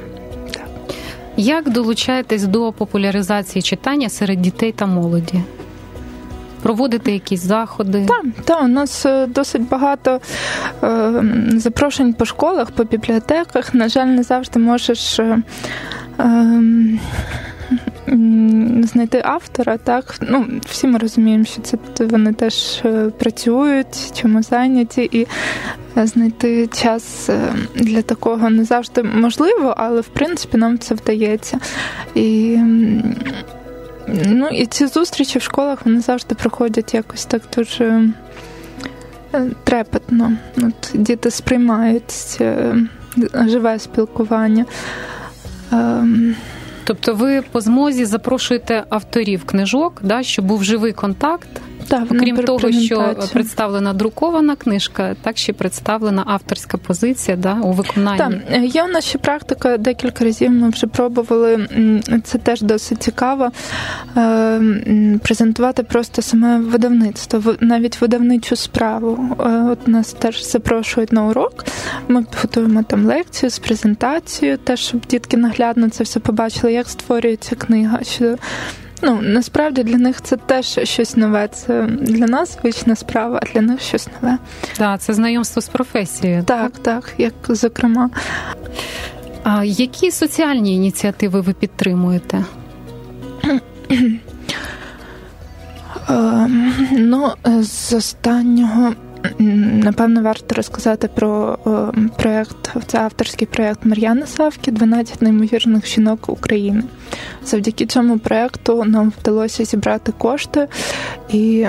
Як 1.37 1.71
долучаєтесь 1.71 2.45
до 2.45 2.73
популяризації 2.73 3.63
читання 3.63 4.09
серед 4.09 4.43
дітей 4.43 4.73
та 4.73 4.87
молоді? 4.87 5.43
проводити 6.67 7.13
якісь 7.13 7.41
заходи? 7.41 8.07
Так, 8.07 8.45
так, 8.45 8.63
у 8.63 8.69
нас 8.69 9.07
е, 9.07 9.27
досить 9.27 9.69
багато 9.69 10.21
е, 10.83 11.23
запрошень 11.57 12.13
по 12.13 12.25
школах, 12.25 12.71
по 12.71 12.85
бібліотеках. 12.85 13.75
На 13.75 13.89
жаль, 13.89 14.07
не 14.07 14.23
завжди 14.23 14.59
можеш. 14.59 15.19
Е, 15.19 15.39
е, 16.21 16.63
знайти 18.83 19.23
автора, 19.25 19.77
так 19.77 20.15
ну 20.21 20.47
всі 20.69 20.87
ми 20.87 20.99
розуміємо, 20.99 21.45
що 21.45 21.63
це 21.63 21.77
вони 22.05 22.33
теж 22.33 22.83
е, 22.85 23.11
працюють, 23.19 24.13
чому 24.21 24.43
зайняті, 24.43 25.09
і 25.13 25.27
знайти 25.97 26.67
час 26.67 27.31
для 27.75 28.03
такого 28.03 28.51
не 28.51 28.65
завжди 28.65 29.03
можливо, 29.03 29.75
але 29.77 30.01
в 30.01 30.09
принципі 30.09 30.57
нам 30.57 30.79
це 30.79 30.95
вдається. 30.95 31.59
І 32.15 32.59
Ну 34.09 34.49
і 34.49 34.67
ці 34.67 34.87
зустрічі 34.87 35.39
в 35.39 35.43
школах 35.43 35.87
вони 35.87 36.01
завжди 36.01 36.35
проходять 36.35 36.95
якось 36.95 37.25
так 37.25 37.43
дуже 37.57 38.09
трепетно. 39.65 40.33
От 40.57 40.91
Діти 40.95 41.31
сприймають 41.31 42.41
живе 43.47 43.79
спілкування. 43.79 44.65
Тобто 46.87 47.15
ви 47.15 47.43
по 47.43 47.61
змозі 47.61 48.05
запрошуєте 48.05 48.85
авторів 48.89 49.45
книжок, 49.45 50.01
да, 50.03 50.23
щоб 50.23 50.45
був 50.45 50.65
живий 50.65 50.93
контакт 50.93 51.49
так, 51.89 52.09
Крім 52.09 52.37
того, 52.37 52.73
що 52.73 53.15
представлена 53.33 53.93
друкована 53.93 54.57
книжка, 54.57 55.17
так 55.23 55.39
ще 55.39 55.53
представлена 55.53 56.23
авторська 56.27 56.79
позиція 56.79 57.37
да, 57.37 57.55
у 57.55 57.73
виконанні. 57.73 58.19
Так, 58.19 58.65
Є 58.75 58.85
у 58.85 58.89
нас 58.89 59.05
ще 59.05 59.19
практика, 59.19 59.77
декілька 59.77 60.25
разів 60.25 60.51
ми 60.51 60.69
вже 60.71 60.87
пробували, 60.87 61.69
це 62.25 62.39
теж 62.39 62.61
досить 62.61 63.03
цікаво. 63.03 63.51
Е, 64.17 64.61
презентувати 65.23 65.83
просто 65.83 66.23
саме 66.23 66.59
видавництво, 66.59 67.55
навіть 67.61 68.01
видавничу 68.01 68.57
справу. 68.57 69.37
Е, 69.41 69.45
от 69.73 69.89
нас 69.89 70.13
теж 70.13 70.45
запрошують 70.45 71.13
на 71.13 71.27
урок. 71.27 71.65
Ми 72.09 72.25
готуємо 72.43 72.83
там 72.83 73.07
лекцію 73.07 73.51
з 73.51 73.59
презентацією, 73.59 74.59
теж 74.59 74.81
щоб 74.81 75.01
дітки 75.07 75.37
наглядно 75.37 75.89
це 75.89 76.05
все 76.05 76.21
побачили, 76.21 76.73
як 76.73 76.89
створюється 76.89 77.55
книга. 77.55 77.99
що 78.03 78.37
Ну 79.07 79.19
насправді 79.23 79.83
для 79.83 79.97
них 79.97 80.23
це 80.23 80.37
теж 80.37 80.79
щось 80.83 81.17
нове. 81.17 81.49
Це 81.49 81.83
для 81.87 82.27
нас 82.27 82.59
звична 82.61 82.97
справа, 82.97 83.41
а 83.43 83.53
для 83.53 83.61
них 83.61 83.81
щось 83.81 84.09
нове. 84.23 84.39
Так, 84.77 85.01
це 85.01 85.15
знайомство 85.15 85.63
з 85.63 85.69
професією. 85.69 86.43
Так, 86.45 86.73
так, 86.79 87.15
як 87.19 87.33
зокрема. 87.49 88.11
А 89.45 89.65
які 89.65 90.11
соціальні 90.11 90.75
ініціативи 90.75 91.41
ви 91.41 91.53
підтримуєте? 91.53 92.45
Ем, 96.09 96.75
ну, 96.93 97.33
з 97.61 97.93
останнього 97.93 98.93
Напевно, 99.39 100.23
варто 100.23 100.55
розказати 100.55 101.09
про 101.15 101.59
проєкт, 102.17 102.71
це 102.87 102.99
авторський 102.99 103.47
проєкт 103.47 103.85
Мар'яни 103.85 104.27
Савки 104.27 104.71
«12 104.71 105.15
неймовірних 105.21 105.87
жінок 105.87 106.29
України. 106.29 106.83
Завдяки 107.45 107.87
цьому 107.87 108.19
проєкту 108.19 108.85
нам 108.85 109.13
вдалося 109.21 109.65
зібрати 109.65 110.13
кошти 110.19 110.69
і 111.29 111.67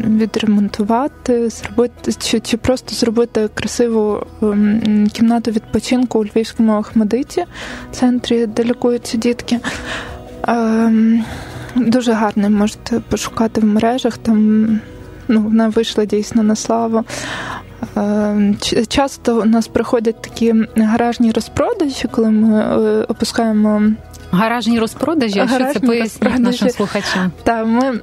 відремонтувати, 0.00 1.48
зробити 1.48 2.12
чи, 2.12 2.40
чи 2.40 2.56
просто 2.56 2.94
зробити 2.94 3.48
красиву 3.54 4.26
кімнату 5.12 5.50
відпочинку 5.50 6.18
у 6.18 6.24
Львівському 6.24 6.72
Ахмадиті, 6.72 7.44
центрі, 7.92 8.46
де 8.46 8.64
лікуються 8.64 9.18
дітки. 9.18 9.60
Ем, 10.48 11.24
дуже 11.76 12.12
гарний, 12.12 12.50
можете 12.50 13.00
пошукати 13.00 13.60
в 13.60 13.64
мережах 13.64 14.18
там 14.18 14.80
ну, 15.30 15.40
вона 15.40 15.68
вийшла 15.68 16.04
дійсно 16.04 16.42
на 16.42 16.56
славу. 16.56 17.04
Е, 17.96 18.54
часто 18.88 19.40
у 19.40 19.44
нас 19.44 19.68
приходять 19.68 20.22
такі 20.22 20.54
гаражні 20.76 21.32
розпродажі, 21.32 22.08
коли 22.10 22.30
ми 22.30 22.60
е, 22.60 23.04
опускаємо 23.08 23.82
Гаражні 24.32 24.78
розпродажі, 24.78 25.40
а 25.40 25.48
що 25.48 25.72
це 25.72 25.80
поясніть 25.80 26.38
нашим 26.38 26.70
слухачам? 26.70 27.32
Та 27.42 27.64
ми 27.64 28.00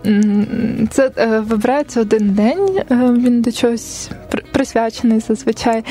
це 0.90 1.12
е, 1.18 1.40
вибирається 1.40 2.02
один 2.02 2.30
день. 2.30 2.80
Е, 2.92 2.96
він 2.96 3.42
до 3.42 3.52
чогось 3.52 4.10
присвячений 4.52 5.20
зазвичай. 5.20 5.84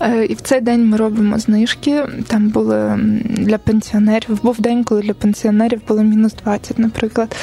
Е, 0.00 0.24
і 0.24 0.34
в 0.34 0.40
цей 0.40 0.60
день 0.60 0.88
ми 0.88 0.96
робимо 0.96 1.38
знижки. 1.38 2.04
Там 2.26 2.48
були 2.48 2.98
для 3.24 3.58
пенсіонерів. 3.58 4.42
Був 4.42 4.60
день, 4.60 4.84
коли 4.84 5.02
для 5.02 5.14
пенсіонерів 5.14 5.80
було 5.88 6.02
мінус 6.02 6.34
20, 6.44 6.78
наприклад. 6.78 7.36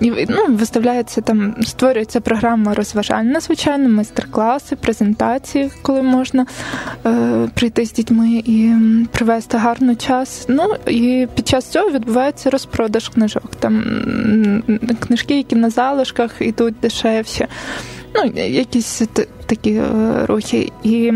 І, 0.00 0.26
ну, 0.28 0.46
Виставляється 0.48 1.20
там, 1.20 1.54
створюється 1.62 2.20
програма 2.20 2.74
розважальна, 2.74 3.40
звичайно, 3.40 3.88
майстер-класи, 3.88 4.76
презентації, 4.76 5.70
коли 5.82 6.02
можна 6.02 6.46
прийти 7.54 7.86
з 7.86 7.92
дітьми 7.92 8.42
і 8.44 8.72
провести 9.12 9.58
гарний 9.58 9.96
час 9.96 10.23
час. 10.24 10.46
Ну 10.48 10.74
і 10.86 11.28
під 11.34 11.48
час 11.48 11.66
цього 11.66 11.90
відбувається 11.90 12.50
розпродаж 12.50 13.08
книжок. 13.08 13.50
Там 13.60 13.84
книжки, 15.00 15.36
які 15.36 15.56
на 15.56 15.70
залишках 15.70 16.30
йдуть 16.40 16.74
дешевші. 16.82 17.46
Ну, 18.14 18.32
якісь 18.34 19.02
такі 19.46 19.70
е, 19.70 20.26
рухи. 20.26 20.72
І 20.82 21.12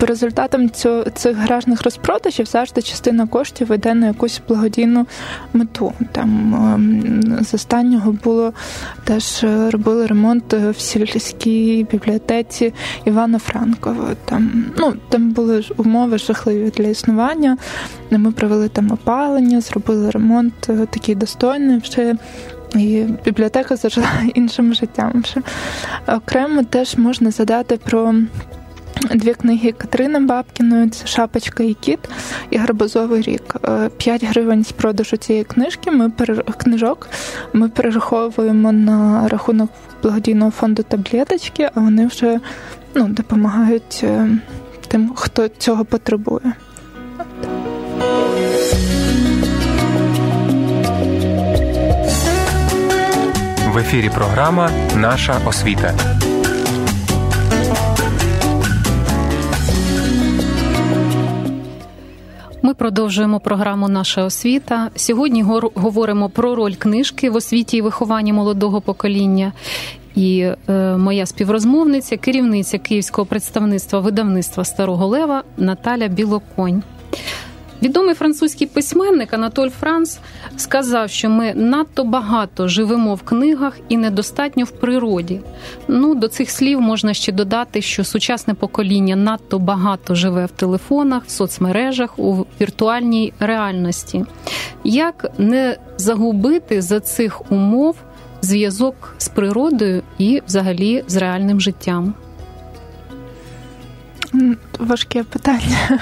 по 0.00 0.06
результатам 0.06 0.70
цього, 0.70 1.04
цих 1.04 1.36
гаражних 1.36 1.82
розпродажів 1.82 2.46
завжди 2.46 2.82
частина 2.82 3.26
коштів 3.26 3.72
йде 3.72 3.94
на 3.94 4.06
якусь 4.06 4.40
благодійну 4.48 5.06
мету. 5.52 5.92
Там 6.12 6.54
ем, 6.54 7.44
з 7.44 7.54
останнього 7.54 8.12
було 8.12 8.52
теж 9.04 9.44
е, 9.44 9.70
робили 9.70 10.06
ремонт 10.06 10.52
в 10.52 10.80
сільській 10.80 11.86
бібліотеці 11.90 12.74
Івана 13.04 13.38
Франкова. 13.38 14.14
Там 14.24 14.64
ну 14.78 14.94
там 15.08 15.30
були 15.30 15.64
умови 15.76 16.18
жахливі 16.18 16.72
для 16.76 16.86
існування. 16.86 17.56
Ми 18.10 18.32
провели 18.32 18.68
там 18.68 18.92
опалення, 18.92 19.60
зробили 19.60 20.10
ремонт 20.10 20.68
е, 20.68 20.86
такий 20.90 21.14
достойний 21.14 21.78
вже. 21.78 22.14
І 22.74 23.04
бібліотека 23.24 23.76
зажила 23.76 24.08
іншим 24.34 24.74
життям. 24.74 25.24
Окремо 26.06 26.62
теж 26.62 26.96
можна 26.96 27.30
задати 27.30 27.76
про 27.76 28.14
Дві 29.04 29.34
книги 29.34 29.72
Катерини 29.72 30.20
Бабкіної 30.20 30.88
це 30.88 31.06
Шапочка 31.06 31.62
і 31.62 31.74
кіт 31.74 31.98
і 32.50 32.56
Гарбузовий 32.56 33.22
рік. 33.22 33.56
5 33.96 34.22
е, 34.22 34.26
гривень 34.26 34.64
з 34.64 34.72
продажу 34.72 35.16
цієї 35.16 35.44
книжки. 35.44 35.90
Ми 35.90 36.12
книжок 36.58 37.08
ми 37.52 37.68
перераховуємо 37.68 38.72
на 38.72 39.28
рахунок 39.28 39.70
благодійного 40.02 40.50
фонду 40.50 40.82
таблеточки, 40.82 41.70
а 41.74 41.80
вони 41.80 42.06
вже 42.06 42.40
ну, 42.94 43.08
допомагають 43.08 44.00
е, 44.02 44.28
тим, 44.88 45.12
хто 45.14 45.48
цього 45.48 45.84
потребує. 45.84 46.52
В 53.68 53.78
ефірі 53.78 54.10
програма 54.14 54.70
Наша 54.96 55.40
освіта. 55.46 55.94
Ми 62.70 62.74
продовжуємо 62.74 63.40
програму 63.40 63.88
Наша 63.88 64.24
освіта. 64.24 64.90
Сьогодні 64.96 65.42
говоримо 65.74 66.28
про 66.28 66.54
роль 66.54 66.74
книжки 66.74 67.30
в 67.30 67.34
освіті 67.34 67.76
і 67.76 67.80
вихованні 67.80 68.32
молодого 68.32 68.80
покоління. 68.80 69.52
І 70.14 70.48
е, 70.68 70.96
моя 70.96 71.26
співрозмовниця, 71.26 72.16
керівниця 72.16 72.78
Київського 72.78 73.26
представництва 73.26 74.00
видавництва 74.00 74.64
Старого 74.64 75.06
Лева 75.06 75.42
Наталя 75.56 76.08
Білоконь. 76.08 76.82
Відомий 77.82 78.14
французький 78.14 78.66
письменник 78.66 79.34
Анатоль 79.34 79.68
Франц 79.68 80.18
сказав, 80.56 81.10
що 81.10 81.30
ми 81.30 81.54
надто 81.54 82.04
багато 82.04 82.68
живемо 82.68 83.14
в 83.14 83.22
книгах 83.22 83.78
і 83.88 83.96
недостатньо 83.96 84.64
в 84.64 84.70
природі. 84.70 85.40
Ну, 85.88 86.14
До 86.14 86.28
цих 86.28 86.50
слів 86.50 86.80
можна 86.80 87.14
ще 87.14 87.32
додати, 87.32 87.82
що 87.82 88.04
сучасне 88.04 88.54
покоління 88.54 89.16
надто 89.16 89.58
багато 89.58 90.14
живе 90.14 90.46
в 90.46 90.50
телефонах, 90.50 91.24
в 91.26 91.30
соцмережах, 91.30 92.18
у 92.18 92.46
віртуальній 92.60 93.32
реальності. 93.40 94.24
Як 94.84 95.26
не 95.38 95.76
загубити 95.96 96.82
за 96.82 97.00
цих 97.00 97.52
умов 97.52 97.96
зв'язок 98.42 99.14
з 99.18 99.28
природою 99.28 100.02
і, 100.18 100.42
взагалі, 100.46 101.04
з 101.08 101.16
реальним 101.16 101.60
життям? 101.60 102.14
Важке 104.78 105.22
питання. 105.24 105.98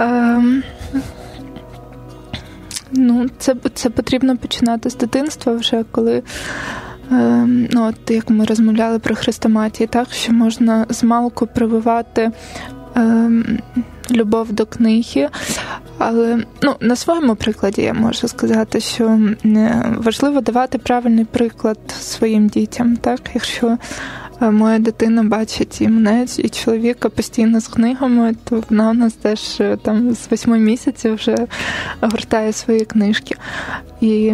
Ем, 0.00 0.62
ну, 2.92 3.26
це 3.38 3.54
це 3.74 3.90
потрібно 3.90 4.36
починати 4.36 4.90
з 4.90 4.96
дитинства 4.96 5.52
вже 5.52 5.84
коли. 5.90 6.22
Ем, 7.10 7.68
ну, 7.70 7.86
от 7.88 8.10
як 8.10 8.30
ми 8.30 8.44
розмовляли 8.44 8.98
про 8.98 9.14
хрестоматії, 9.14 9.86
так 9.86 10.12
що 10.12 10.32
можна 10.32 10.86
з 10.88 11.04
малку 11.04 11.46
прививати 11.46 12.30
ем, 12.94 13.58
любов 14.10 14.52
до 14.52 14.66
книги. 14.66 15.28
Але 15.98 16.44
ну, 16.62 16.74
на 16.80 16.96
своєму 16.96 17.36
прикладі 17.36 17.82
я 17.82 17.94
можу 17.94 18.28
сказати, 18.28 18.80
що 18.80 19.20
важливо 19.96 20.40
давати 20.40 20.78
правильний 20.78 21.24
приклад 21.24 21.78
своїм 21.88 22.48
дітям. 22.48 22.96
Так? 22.96 23.20
Якщо 23.34 23.78
моя 24.40 24.78
дитина 24.78 25.22
бачить 25.22 25.80
і 25.80 25.88
мене, 25.88 26.26
і 26.38 26.48
чоловіка 26.48 27.08
постійно 27.08 27.60
з 27.60 27.68
книгами, 27.68 28.34
то 28.44 28.62
вона 28.70 28.90
у 28.90 28.94
нас 28.94 29.12
теж 29.12 29.60
е, 29.60 29.76
там 29.82 30.14
з 30.14 30.30
восьми 30.30 30.58
місяців 30.58 31.14
вже 31.14 31.36
гортає 32.00 32.52
свої 32.52 32.84
книжки. 32.84 33.34
І 34.00 34.32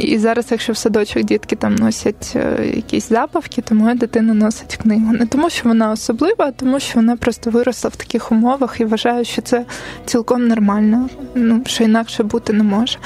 і 0.00 0.18
зараз, 0.18 0.46
якщо 0.50 0.72
в 0.72 0.76
садочок 0.76 1.22
дітки 1.22 1.56
там 1.56 1.74
носять 1.74 2.36
якісь 2.74 3.08
запавки, 3.08 3.62
то 3.62 3.74
моя 3.74 3.94
дитина 3.94 4.34
носить 4.34 4.76
книгу. 4.82 5.12
Не 5.12 5.26
тому, 5.26 5.50
що 5.50 5.68
вона 5.68 5.90
особлива, 5.90 6.44
а 6.44 6.50
тому, 6.50 6.80
що 6.80 6.92
вона 6.94 7.16
просто 7.16 7.50
виросла 7.50 7.90
в 7.90 7.96
таких 7.96 8.32
умовах 8.32 8.80
і 8.80 8.84
вважає, 8.84 9.24
що 9.24 9.42
це 9.42 9.64
цілком 10.04 10.48
нормально, 10.48 11.08
ну 11.34 11.62
що 11.66 11.84
інакше 11.84 12.22
бути 12.22 12.52
не 12.52 12.64
може. 12.64 12.98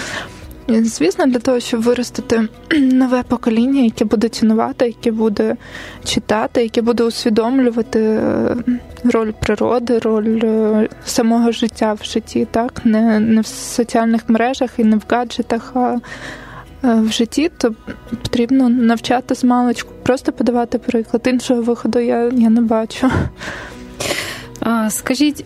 Звісно, 0.68 1.26
для 1.26 1.38
того, 1.38 1.61
щоб 1.61 1.83
виростити 1.83 2.48
нове 2.81 3.22
покоління, 3.22 3.83
яке 3.83 4.05
буде 4.05 4.29
цінувати, 4.29 4.87
яке 4.87 5.11
буде 5.11 5.57
читати, 6.05 6.62
яке 6.62 6.83
буде 6.83 7.05
усвідомлювати 7.05 8.00
е, 8.00 8.57
роль 9.05 9.33
природи, 9.40 9.98
роль 9.98 10.40
е, 10.44 10.88
самого 11.05 11.52
життя 11.52 11.92
в 11.92 12.05
житті, 12.05 12.46
так 12.50 12.81
не 12.85 13.20
не 13.20 13.40
в 13.40 13.46
соціальних 13.46 14.29
мережах 14.29 14.70
і 14.79 14.85
не 14.85 14.96
в 14.96 15.02
гаджетах, 15.09 15.72
а 15.74 15.98
е, 16.85 16.94
в 17.00 17.12
житті, 17.12 17.50
то 17.59 17.74
потрібно 18.22 18.68
навчати 18.68 19.35
з 19.35 19.44
маличку, 19.44 19.92
просто 20.02 20.33
подавати 20.33 20.79
приклад. 20.79 21.22
Іншого 21.26 21.62
виходу 21.62 21.98
я, 21.98 22.22
я 22.24 22.50
не 22.50 22.61
бачу. 22.61 23.11
Скажіть, 24.88 25.44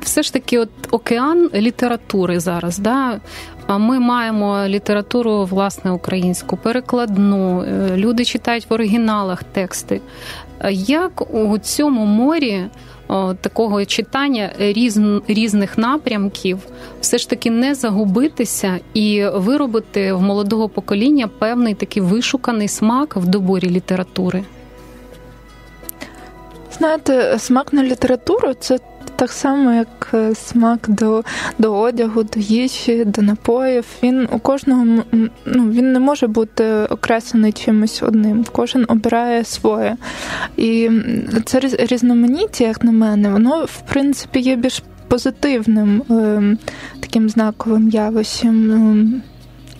все 0.00 0.22
ж 0.22 0.32
таки, 0.32 0.58
от 0.58 0.70
океан 0.90 1.50
літератури 1.54 2.40
зараз, 2.40 2.78
да? 2.78 3.20
Ми 3.68 4.00
маємо 4.00 4.64
літературу 4.66 5.44
власне 5.44 5.90
українську, 5.90 6.56
перекладну. 6.56 7.62
Е, 7.62 7.96
люди 7.96 8.24
читають 8.24 8.70
в 8.70 8.72
оригіналах 8.72 9.44
тексти. 9.44 10.00
Як 10.70 11.34
у 11.34 11.58
цьому 11.58 12.04
морі 12.04 12.64
такого 13.40 13.84
читання 13.84 14.50
різ, 14.58 15.00
різних 15.28 15.78
напрямків 15.78 16.58
все 17.00 17.18
ж 17.18 17.30
таки 17.30 17.50
не 17.50 17.74
загубитися 17.74 18.78
і 18.94 19.24
виробити 19.34 20.12
в 20.12 20.22
молодого 20.22 20.68
покоління 20.68 21.28
певний 21.38 21.74
такий 21.74 22.02
вишуканий 22.02 22.68
смак 22.68 23.16
в 23.16 23.26
доборі 23.26 23.70
літератури? 23.70 24.44
Знаєте, 26.78 27.36
смак 27.38 27.72
на 27.72 27.82
літературу 27.82 28.54
це 28.54 28.78
так 29.16 29.32
само, 29.32 29.72
як 29.72 30.10
е, 30.14 30.34
смак 30.34 30.78
до 30.88 31.24
до 31.58 31.74
одягу, 31.74 32.22
до 32.22 32.40
їжі, 32.40 33.04
до 33.04 33.22
напоїв. 33.22 33.84
Він 34.02 34.28
у 34.32 34.38
кожного 34.38 34.84
ну, 35.44 35.70
він 35.70 35.92
не 35.92 35.98
може 35.98 36.26
бути 36.26 36.64
окреслений 36.90 37.52
чимось 37.52 38.02
одним. 38.02 38.44
Кожен 38.52 38.84
обирає 38.88 39.44
своє. 39.44 39.96
І 40.56 40.90
це 41.44 41.60
різноманіття, 41.60 42.64
як 42.64 42.84
на 42.84 42.92
мене, 42.92 43.30
воно 43.30 43.64
в 43.64 43.80
принципі 43.80 44.40
є 44.40 44.56
більш 44.56 44.82
позитивним 45.08 46.02
е, 46.10 46.56
таким 47.00 47.28
знаковим 47.28 47.88
явищем. 47.88 48.72
Ем, 48.72 49.22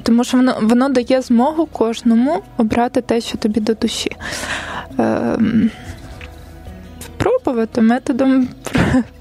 тому 0.02 0.24
що 0.24 0.37
воно 0.37 0.58
воно 0.62 0.88
дає 0.88 1.22
змогу 1.22 1.66
кожному 1.66 2.42
обрати 2.56 3.00
те, 3.00 3.20
що 3.20 3.38
тобі 3.38 3.60
до 3.60 3.74
душі. 3.74 4.10
Е, 4.98 5.38
спробувати 7.14 7.81
методом 7.81 8.48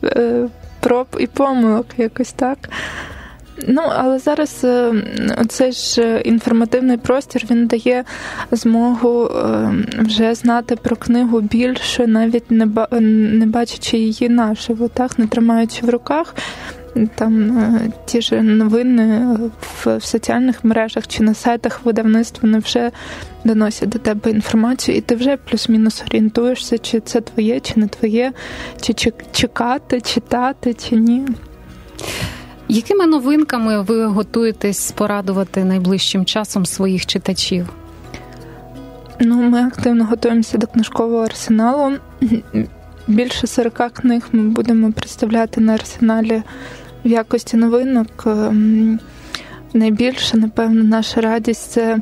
е, 0.03 0.47
проб 0.79 1.07
і 1.19 1.27
помилок, 1.27 1.85
якось 1.97 2.31
так. 2.31 2.57
Ну, 3.67 3.81
але 3.95 4.19
зараз 4.19 4.61
е, 4.63 4.93
цей 5.49 5.71
ж 5.71 6.21
інформативний 6.25 6.97
простір 6.97 7.45
він 7.51 7.67
дає 7.67 8.03
змогу 8.51 9.25
е, 9.25 9.71
вже 9.99 10.35
знати 10.35 10.75
про 10.75 10.95
книгу 10.95 11.41
більше, 11.41 12.07
навіть 12.07 12.51
не 13.01 13.45
бачачи 13.45 13.97
її 13.97 14.29
наживо, 14.29 14.87
так, 14.87 15.19
не 15.19 15.27
тримаючи 15.27 15.85
в 15.85 15.89
руках 15.89 16.35
там 17.15 17.57
е, 17.57 17.91
ті 18.05 18.21
ж 18.21 18.41
новини 18.41 19.37
в, 19.61 19.97
в 19.97 20.03
соціальних 20.03 20.63
мережах 20.63 21.07
чи 21.07 21.23
на 21.23 21.33
сайтах 21.33 21.85
видавництв 21.85 22.39
вони 22.41 22.59
вже 22.59 22.91
доносять 23.43 23.89
до 23.89 23.99
тебе 23.99 24.31
інформацію, 24.31 24.97
і 24.97 25.01
ти 25.01 25.15
вже 25.15 25.37
плюс-мінус 25.37 26.03
орієнтуєшся, 26.07 26.77
чи 26.77 26.99
це 26.99 27.21
твоє, 27.21 27.59
чи 27.59 27.73
не 27.79 27.87
твоє, 27.87 28.31
чи 28.81 28.93
чекати, 29.31 30.01
читати, 30.01 30.73
чи 30.73 30.95
ні. 30.95 31.27
Якими 32.67 33.05
новинками 33.05 33.81
ви 33.81 34.05
готуєтесь 34.05 34.91
порадувати 34.91 35.63
найближчим 35.63 36.25
часом 36.25 36.65
своїх 36.65 37.05
читачів? 37.05 37.69
Ну, 39.19 39.35
ми 39.35 39.63
активно 39.63 40.05
готуємося 40.05 40.57
до 40.57 40.67
книжкового 40.67 41.23
арсеналу. 41.23 41.97
Більше 43.07 43.47
40 43.47 43.91
книг 43.93 44.23
ми 44.31 44.43
будемо 44.43 44.91
представляти 44.91 45.61
на 45.61 45.73
арсеналі 45.73 46.43
в 47.05 47.07
якості 47.07 47.57
новинок 47.57 48.23
ем, 48.25 48.99
найбільше, 49.73 50.37
напевно, 50.37 50.83
наша 50.83 51.21
радість 51.21 51.71
це 51.71 51.97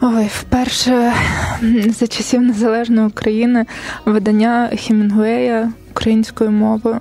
ой, 0.00 0.30
вперше 0.32 1.12
за 1.86 2.06
часів 2.06 2.42
Незалежної 2.42 3.06
України 3.08 3.66
видання 4.04 4.70
Хімінгуея 4.74 5.72
українською 5.90 6.50
мовою. 6.50 7.00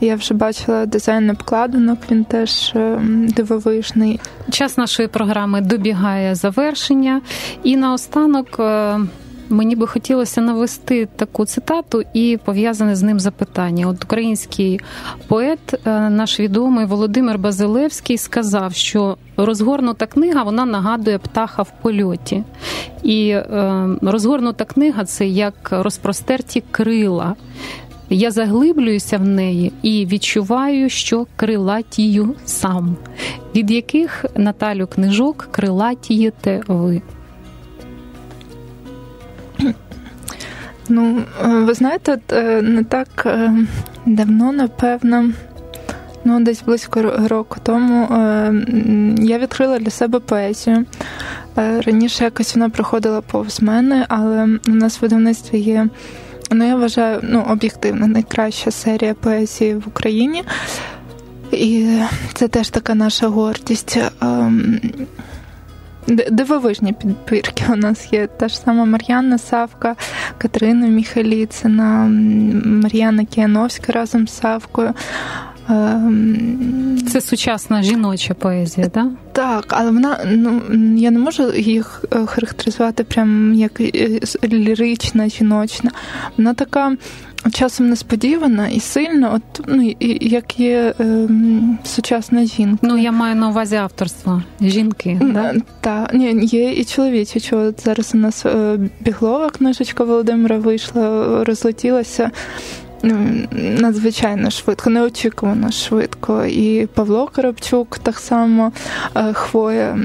Я 0.00 0.16
вже 0.16 0.34
бачила 0.34 0.86
дизайн 0.86 1.30
обкладинок, 1.30 1.98
він 2.10 2.24
теж 2.24 2.72
ем, 2.74 3.28
дивовижний. 3.28 4.20
Час 4.50 4.76
нашої 4.76 5.08
програми 5.08 5.60
добігає 5.60 6.34
завершення, 6.34 7.20
і 7.62 7.76
наостанок. 7.76 8.60
Мені 9.48 9.76
би 9.76 9.86
хотілося 9.86 10.40
навести 10.40 11.08
таку 11.16 11.44
цитату 11.44 12.02
і 12.14 12.38
пов'язане 12.44 12.96
з 12.96 13.02
ним 13.02 13.20
запитання. 13.20 13.86
От 13.88 14.04
український 14.04 14.80
поет, 15.28 15.74
е, 15.86 16.10
наш 16.10 16.40
відомий 16.40 16.86
Володимир 16.86 17.38
Базилевський, 17.38 18.18
сказав, 18.18 18.74
що 18.74 19.16
розгорнута 19.36 20.06
книга 20.06 20.42
вона 20.42 20.64
нагадує 20.64 21.18
птаха 21.18 21.62
в 21.62 21.72
польоті, 21.82 22.42
і 23.02 23.28
е, 23.28 23.88
розгорнута 24.02 24.64
книга 24.64 25.04
це 25.04 25.26
як 25.26 25.68
розпростерті 25.70 26.62
крила. 26.70 27.34
Я 28.10 28.30
заглиблююся 28.30 29.18
в 29.18 29.24
неї 29.24 29.72
і 29.82 30.06
відчуваю, 30.06 30.90
що 30.90 31.26
крилатію 31.36 32.34
сам, 32.44 32.96
від 33.54 33.70
яких 33.70 34.24
Наталю 34.36 34.86
книжок 34.86 35.48
крилатієте 35.50 36.62
ви. 36.68 37.02
Ну, 40.88 41.22
е, 41.44 41.48
ви 41.48 41.74
знаєте, 41.74 42.18
е, 42.32 42.62
не 42.62 42.84
так 42.84 43.08
е, 43.26 43.52
давно, 44.06 44.52
напевно, 44.52 45.30
ну, 46.24 46.40
десь 46.40 46.62
близько 46.62 47.02
року 47.28 47.56
тому 47.62 48.08
я 49.18 49.38
відкрила 49.38 49.78
для 49.78 49.90
себе 49.90 50.18
поезію. 50.18 50.84
Раніше 51.56 52.24
якось 52.24 52.54
вона 52.54 52.68
проходила 52.68 53.20
повз 53.20 53.62
мене, 53.62 54.06
але 54.08 54.48
у 54.68 54.70
нас 54.70 54.98
в 54.98 55.02
видавництві 55.02 55.58
є, 55.58 55.88
ну, 56.50 56.68
я 56.68 56.76
вважаю, 56.76 57.20
ну, 57.22 57.46
об'єктивно 57.50 58.06
найкраща 58.06 58.70
серія 58.70 59.14
поезії 59.14 59.74
в 59.74 59.82
Україні. 59.86 60.44
І 61.52 61.98
це 62.34 62.48
теж 62.48 62.68
така 62.70 62.94
наша 62.94 63.28
гордість. 63.28 63.98
Дивовижні 66.08 66.92
підбірки 66.92 67.64
у 67.72 67.76
нас 67.76 68.12
є. 68.12 68.26
Та 68.26 68.48
ж 68.48 68.58
сама 68.58 68.84
Мар'яна 68.84 69.38
Савка, 69.38 69.96
Катерина 70.38 70.86
Міхаліцина, 70.86 72.06
Мар'яна 72.64 73.24
Кіановська 73.24 73.92
разом 73.92 74.28
з 74.28 74.36
Савкою. 74.36 74.94
Це 77.12 77.20
сучасна 77.20 77.82
жіноча 77.82 78.34
поезія, 78.34 78.88
так? 78.88 79.06
Так, 79.32 79.64
але 79.68 79.90
вона 79.90 80.18
ну 80.26 80.62
я 80.96 81.10
не 81.10 81.18
можу 81.18 81.52
їх 81.52 82.04
е, 82.12 82.26
характеризувати 82.26 83.04
прям 83.04 83.54
як 83.54 83.80
е, 83.80 84.20
лірична, 84.44 85.28
жіночна. 85.28 85.90
Вона 86.36 86.54
така 86.54 86.96
часом 87.52 87.88
несподівана 87.88 88.68
і 88.68 88.80
сильна, 88.80 89.30
от 89.30 89.66
ну 89.66 89.94
як 90.20 90.60
є 90.60 90.94
е, 91.00 91.28
сучасна 91.84 92.44
жінка. 92.44 92.78
Ну 92.82 92.98
я 92.98 93.12
маю 93.12 93.36
на 93.36 93.48
увазі 93.48 93.76
авторство 93.76 94.42
жінки. 94.60 95.20
да? 95.22 95.54
Так, 95.80 96.14
ні, 96.14 96.46
є 96.46 96.72
і 96.72 96.84
чоловічі. 96.84 97.40
Чого 97.40 97.72
зараз 97.84 98.14
у 98.14 98.18
нас 98.18 98.46
е, 98.46 98.78
біглова 99.00 99.50
книжечка 99.50 100.04
Володимира 100.04 100.58
вийшла, 100.58 101.44
розлетілася. 101.44 102.30
Надзвичайно 103.52 104.50
швидко, 104.50 104.90
неочікувано 104.90 105.70
швидко. 105.70 106.44
І 106.44 106.86
Павло 106.86 107.30
Коробчук 107.34 107.98
так 107.98 108.18
само 108.18 108.72
е, 109.16 109.32
хвоя, 109.32 109.98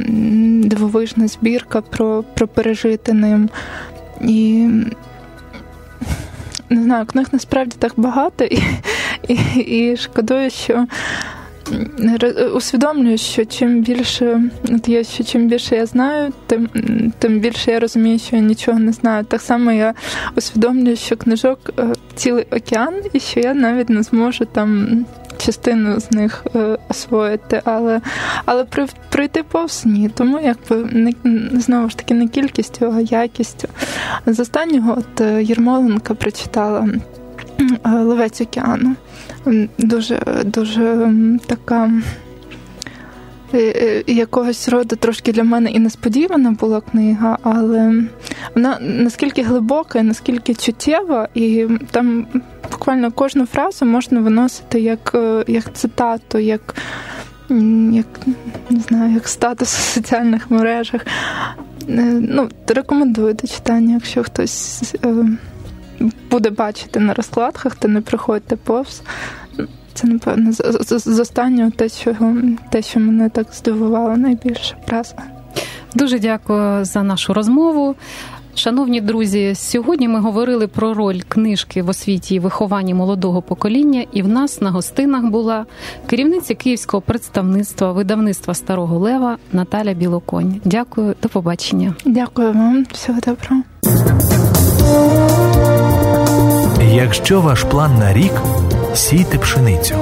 дивовижна 0.64 1.28
збірка 1.28 1.82
про 1.82 2.24
про 2.34 2.48
пережити 2.48 3.14
ним. 3.14 3.50
І 4.22 4.68
не 6.72 6.84
знаю, 6.84 7.06
книг 7.06 7.28
насправді 7.32 7.76
так 7.80 7.94
багато, 7.98 8.44
і 8.44 8.64
і, 9.28 9.36
і 9.60 9.98
шкодую, 9.98 10.50
що 10.50 10.88
усвідомлюю, 12.54 13.18
що 13.18 13.46
чим 13.46 13.82
більше 13.82 14.42
от 14.70 14.88
я 14.88 15.04
що 15.04 15.24
чим 15.24 15.48
більше 15.48 15.76
я 15.76 15.86
знаю, 15.86 16.34
тим 16.48 16.70
тим 17.20 17.40
більше 17.40 17.72
я 17.72 17.80
розумію, 17.80 18.20
що 18.20 18.36
я 18.36 18.42
нічого 18.42 18.80
не 18.80 18.92
знаю. 18.92 19.26
Так 19.26 19.42
само 19.42 19.72
я 19.72 19.94
усвідомлюю, 20.36 20.96
що 20.96 21.18
книжок 21.18 21.60
е, 21.80 21.88
цілий 22.16 22.46
океан, 22.52 22.94
і 23.14 23.20
що 23.20 23.40
я 23.40 23.54
навіть 23.54 23.90
не 23.90 24.04
зможу 24.04 24.46
там. 24.46 25.06
Частину 25.46 26.00
з 26.00 26.12
них 26.12 26.46
е, 26.56 26.78
освоїти, 26.90 27.62
але 27.66 28.02
але 28.46 28.64
при, 28.64 28.88
пройти 29.10 29.44
повз 29.44 29.86
ні. 29.86 30.10
Тому 30.10 30.40
якби 30.40 30.76
не 30.92 31.14
знову 31.60 31.90
ж 31.90 31.98
таки 31.98 32.14
не 32.14 32.28
кількістю, 32.28 32.94
а 32.98 33.00
якістю. 33.00 33.68
З 34.26 34.40
останнього 34.40 34.96
от 34.98 35.22
е, 35.22 35.44
Єрмоленка 35.44 36.14
прочитала 36.14 36.88
Ловець 37.86 38.42
океану 38.42 38.96
дуже 39.78 40.20
дуже 40.46 41.14
така. 41.46 41.92
Е, 43.54 43.58
е, 44.08 44.14
якогось 44.14 44.70
роду 44.70 44.96
трошки 44.96 45.32
для 45.32 45.44
мене 45.44 45.72
і 45.72 45.80
несподівана 45.80 46.52
була 46.52 46.82
книга, 46.82 47.38
але 47.42 48.04
вона 48.56 48.78
наскільки 48.82 49.44
глибока, 49.44 50.04
наскільки 50.04 50.54
чуттєва, 50.54 51.28
і 51.34 51.68
там 51.92 52.28
буквально 52.82 53.12
кожну 53.12 53.46
фразу 53.46 53.86
можна 53.86 54.20
виносити 54.20 54.80
як 54.80 55.12
е, 55.16 55.44
як 55.48 55.74
цитату, 55.74 56.38
як 56.38 56.76
як 57.92 58.06
не 58.70 58.80
знаю, 58.80 59.14
як 59.14 59.28
статус 59.28 59.80
у 59.80 59.82
соціальних 59.82 60.52
мережах. 60.52 61.02
Ну, 61.88 62.50
Рекомендую 62.68 63.34
до 63.34 63.48
читання, 63.48 63.94
якщо 63.94 64.24
хтось 64.24 64.96
буде 66.32 66.50
бачити 66.50 67.00
на 67.00 67.14
розкладках, 67.14 67.76
то 67.76 67.88
не 67.88 68.02
приходьте 68.02 68.56
повз. 68.56 69.02
Це, 69.94 70.08
напевно, 70.08 70.52
з, 70.52 71.20
останнього 71.20 71.72
те, 71.72 71.90
що, 71.90 72.16
те, 72.70 72.82
що 72.82 73.00
мене 73.00 73.30
так 73.30 73.48
здивувало 73.54 74.18
найбільше 74.18 74.76
вразило. 74.88 75.22
Дуже 75.96 76.20
дякую 76.20 76.86
за 76.86 77.04
нашу 77.04 77.34
розмову. 77.34 77.96
Шановні 78.56 79.02
друзі, 79.02 79.56
сьогодні 79.56 80.08
ми 80.08 80.20
говорили 80.20 80.68
про 80.68 80.94
роль 80.94 81.20
книжки 81.28 81.84
в 81.84 81.90
освіті 81.90 82.36
і 82.36 82.40
вихованні 82.40 82.94
молодого 82.94 83.42
покоління, 83.42 84.06
і 84.14 84.22
в 84.22 84.28
нас 84.28 84.62
на 84.62 84.72
гостинах 84.72 85.24
була 85.24 85.66
керівниця 86.08 86.56
київського 86.56 87.02
представництва 87.02 87.92
видавництва 87.92 88.54
Старого 88.54 89.00
Лева 89.00 89.38
Наталя 89.52 89.94
Білоконь. 89.94 90.62
Дякую, 90.66 91.16
до 91.24 91.30
побачення. 91.30 91.94
Дякую 92.06 92.54
вам, 92.54 92.86
всього 92.92 93.20
доброго. 93.28 93.64
Якщо 96.94 97.42
ваш 97.42 97.64
план 97.64 97.92
на 98.00 98.14
рік 98.14 98.34
сійте 98.94 99.38
пшеницю. 99.38 99.96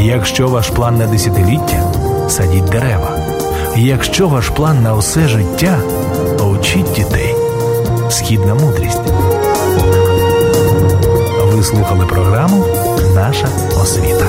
Якщо 0.00 0.48
ваш 0.48 0.70
план 0.70 0.98
на 0.98 1.06
десятиліття 1.06 1.92
садіть 2.28 2.64
дерева. 2.64 3.18
Якщо 3.76 4.28
ваш 4.28 4.48
план 4.48 4.82
на 4.82 4.96
усе 4.96 5.28
життя, 5.28 5.78
учіть 6.40 6.92
дітей. 6.96 7.33
Східна 8.14 8.54
мудрість. 8.54 9.00
Ви 11.44 11.62
слухали 11.62 12.06
програму 12.06 12.66
Наша 13.14 13.48
освіта. 13.82 14.26